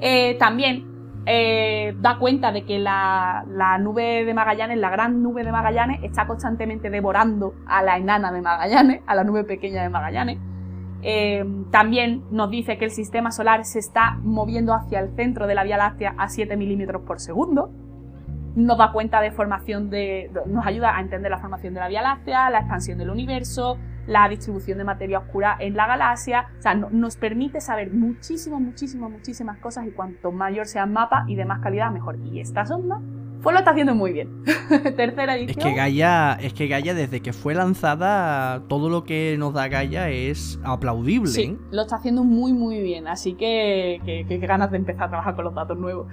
[0.00, 3.44] Eh, también eh, da cuenta de que la,
[3.80, 8.40] nube de Magallanes, la gran nube de Magallanes, está constantemente devorando a la enana de
[8.40, 10.38] Magallanes, a la nube pequeña de Magallanes.
[11.02, 15.54] Eh, también nos dice que el sistema solar se está moviendo hacia el centro de
[15.54, 17.70] la Vía Láctea a 7 milímetros por segundo.
[18.56, 20.30] Nos da cuenta de formación de.
[20.46, 24.28] nos ayuda a entender la formación de la Vía Láctea, la expansión del universo, la
[24.28, 26.48] distribución de materia oscura en la galaxia.
[26.58, 31.24] O sea, nos permite saber muchísimas, muchísimas, muchísimas cosas y cuanto mayor sea el mapa
[31.28, 32.18] y de más calidad, mejor.
[32.24, 33.00] Y esta sonda
[33.48, 34.44] pues lo está haciendo muy bien.
[34.96, 35.58] Tercera edición.
[35.58, 39.68] Es que Gaia, es que Gaia desde que fue lanzada, todo lo que nos da
[39.68, 41.30] Gaia es aplaudible.
[41.30, 41.56] Sí, ¿eh?
[41.70, 43.08] lo está haciendo muy muy bien.
[43.08, 46.12] Así que, que, ganas de empezar a trabajar con los datos nuevos.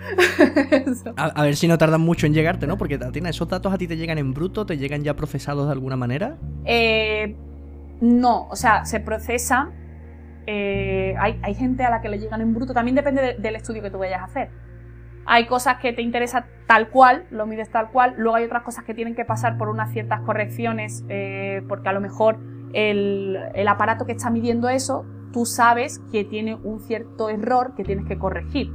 [1.17, 2.77] a, ver si no tardan mucho en llegarte, ¿no?
[2.77, 5.73] Porque Tatiana, esos datos a ti te llegan en bruto, te llegan ya procesados de
[5.73, 6.37] alguna manera.
[6.63, 7.35] Eh,
[7.99, 9.73] no, o sea, se procesan.
[10.47, 12.73] Eh, hay, hay, gente a la que le llegan en bruto.
[12.73, 14.64] También depende del estudio que tú vayas a hacer.
[15.25, 18.83] Hay cosas que te interesan tal cual, lo mides tal cual, luego hay otras cosas
[18.83, 22.37] que tienen que pasar por unas ciertas correcciones, eh, porque a lo mejor
[22.73, 28.05] el, aparato que está midiendo eso, tú sabes que tiene un cierto error que tienes
[28.05, 28.71] que corregir.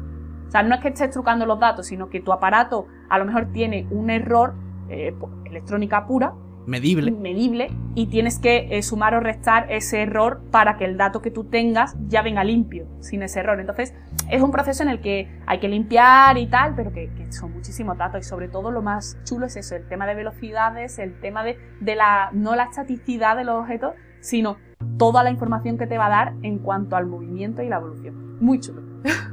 [0.48, 3.24] O sea, no es que estés trucando los datos, sino que tu aparato a lo
[3.24, 4.55] mejor tiene un error,
[4.88, 6.34] eh, electrónica pura,
[6.66, 7.11] medible.
[7.11, 11.30] medible y tienes que eh, sumar o restar ese error para que el dato que
[11.30, 13.61] tú tengas ya venga limpio, sin ese error.
[13.61, 13.94] Entonces,
[14.30, 17.96] es un proceso en el que hay que limpiar y tal, pero que, son muchísimos
[17.96, 21.44] datos y sobre todo lo más chulo es eso, el tema de velocidades, el tema
[21.44, 24.56] de, de la, no la estaticidad de los objetos, sino
[24.98, 28.38] toda la información que te va a dar en cuanto al movimiento y la evolución.
[28.40, 28.82] Muy chulo.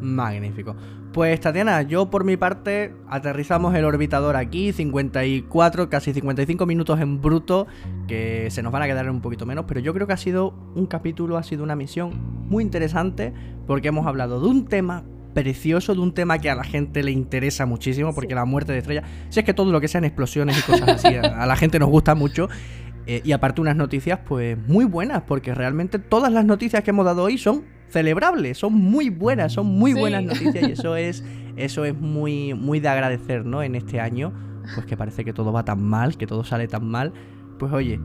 [0.00, 0.76] Magnífico.
[1.12, 7.22] Pues Tatiana, yo por mi parte aterrizamos el orbitador aquí, 54, casi 55 minutos en
[7.22, 7.66] bruto,
[8.06, 10.54] que se nos van a quedar un poquito menos, pero yo creo que ha sido
[10.74, 12.12] un capítulo, ha sido una misión
[12.48, 13.32] muy interesante,
[13.66, 17.12] porque hemos hablado de un tema precioso, de un tema que a la gente le
[17.12, 20.58] interesa muchísimo, porque la muerte de estrellas, si es que todo lo que sean explosiones
[20.58, 22.48] y cosas así, a la gente nos gusta mucho.
[23.06, 27.04] Eh, y aparte unas noticias pues muy buenas, porque realmente todas las noticias que hemos
[27.04, 27.64] dado hoy son
[27.96, 31.24] celebrables, son muy buenas, son muy buenas noticias y eso es,
[31.56, 33.62] eso es muy, muy de agradecer, ¿no?
[33.62, 34.34] En este año,
[34.74, 37.14] pues que parece que todo va tan mal, que todo sale tan mal.
[37.58, 37.98] Pues oye,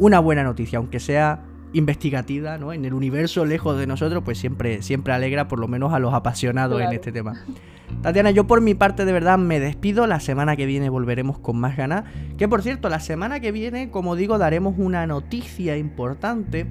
[0.00, 2.72] una buena noticia, aunque sea investigativa, ¿no?
[2.72, 6.12] En el universo lejos de nosotros, pues siempre, siempre alegra por lo menos a los
[6.12, 7.44] apasionados en este tema.
[8.02, 10.08] Tatiana, yo por mi parte de verdad me despido.
[10.08, 12.02] La semana que viene volveremos con más ganas.
[12.36, 16.66] Que por cierto, la semana que viene, como digo, daremos una noticia importante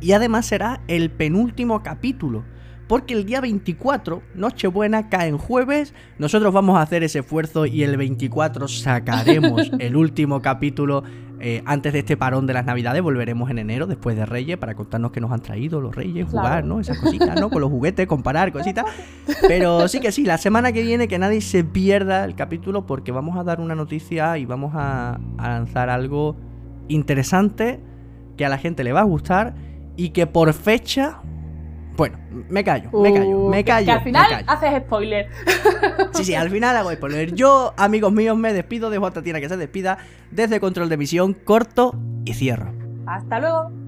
[0.00, 2.44] y además será el penúltimo capítulo.
[2.90, 5.94] Porque el día 24, Nochebuena, cae en jueves.
[6.18, 11.04] Nosotros vamos a hacer ese esfuerzo y el 24 sacaremos el último capítulo
[11.38, 13.00] eh, antes de este parón de las Navidades.
[13.00, 16.64] Volveremos en enero, después de Reyes, para contarnos qué nos han traído los Reyes, jugar,
[16.64, 16.80] ¿no?
[16.80, 17.48] Esas cositas, ¿no?
[17.48, 18.84] Con los juguetes, comparar cositas.
[19.46, 23.12] Pero sí que sí, la semana que viene que nadie se pierda el capítulo porque
[23.12, 26.34] vamos a dar una noticia y vamos a lanzar algo
[26.88, 27.78] interesante
[28.36, 29.54] que a la gente le va a gustar
[29.96, 31.20] y que por fecha.
[31.96, 32.18] Bueno,
[32.48, 33.86] me callo, me callo, me callo.
[33.86, 35.28] Que al final haces spoiler.
[36.14, 37.34] Sí, sí, al final hago spoiler.
[37.34, 39.98] Yo, amigos míos, me despido, dejo a Tatiana que se despida
[40.30, 42.72] desde Control de Misión, corto y cierro.
[43.06, 43.79] Hasta luego.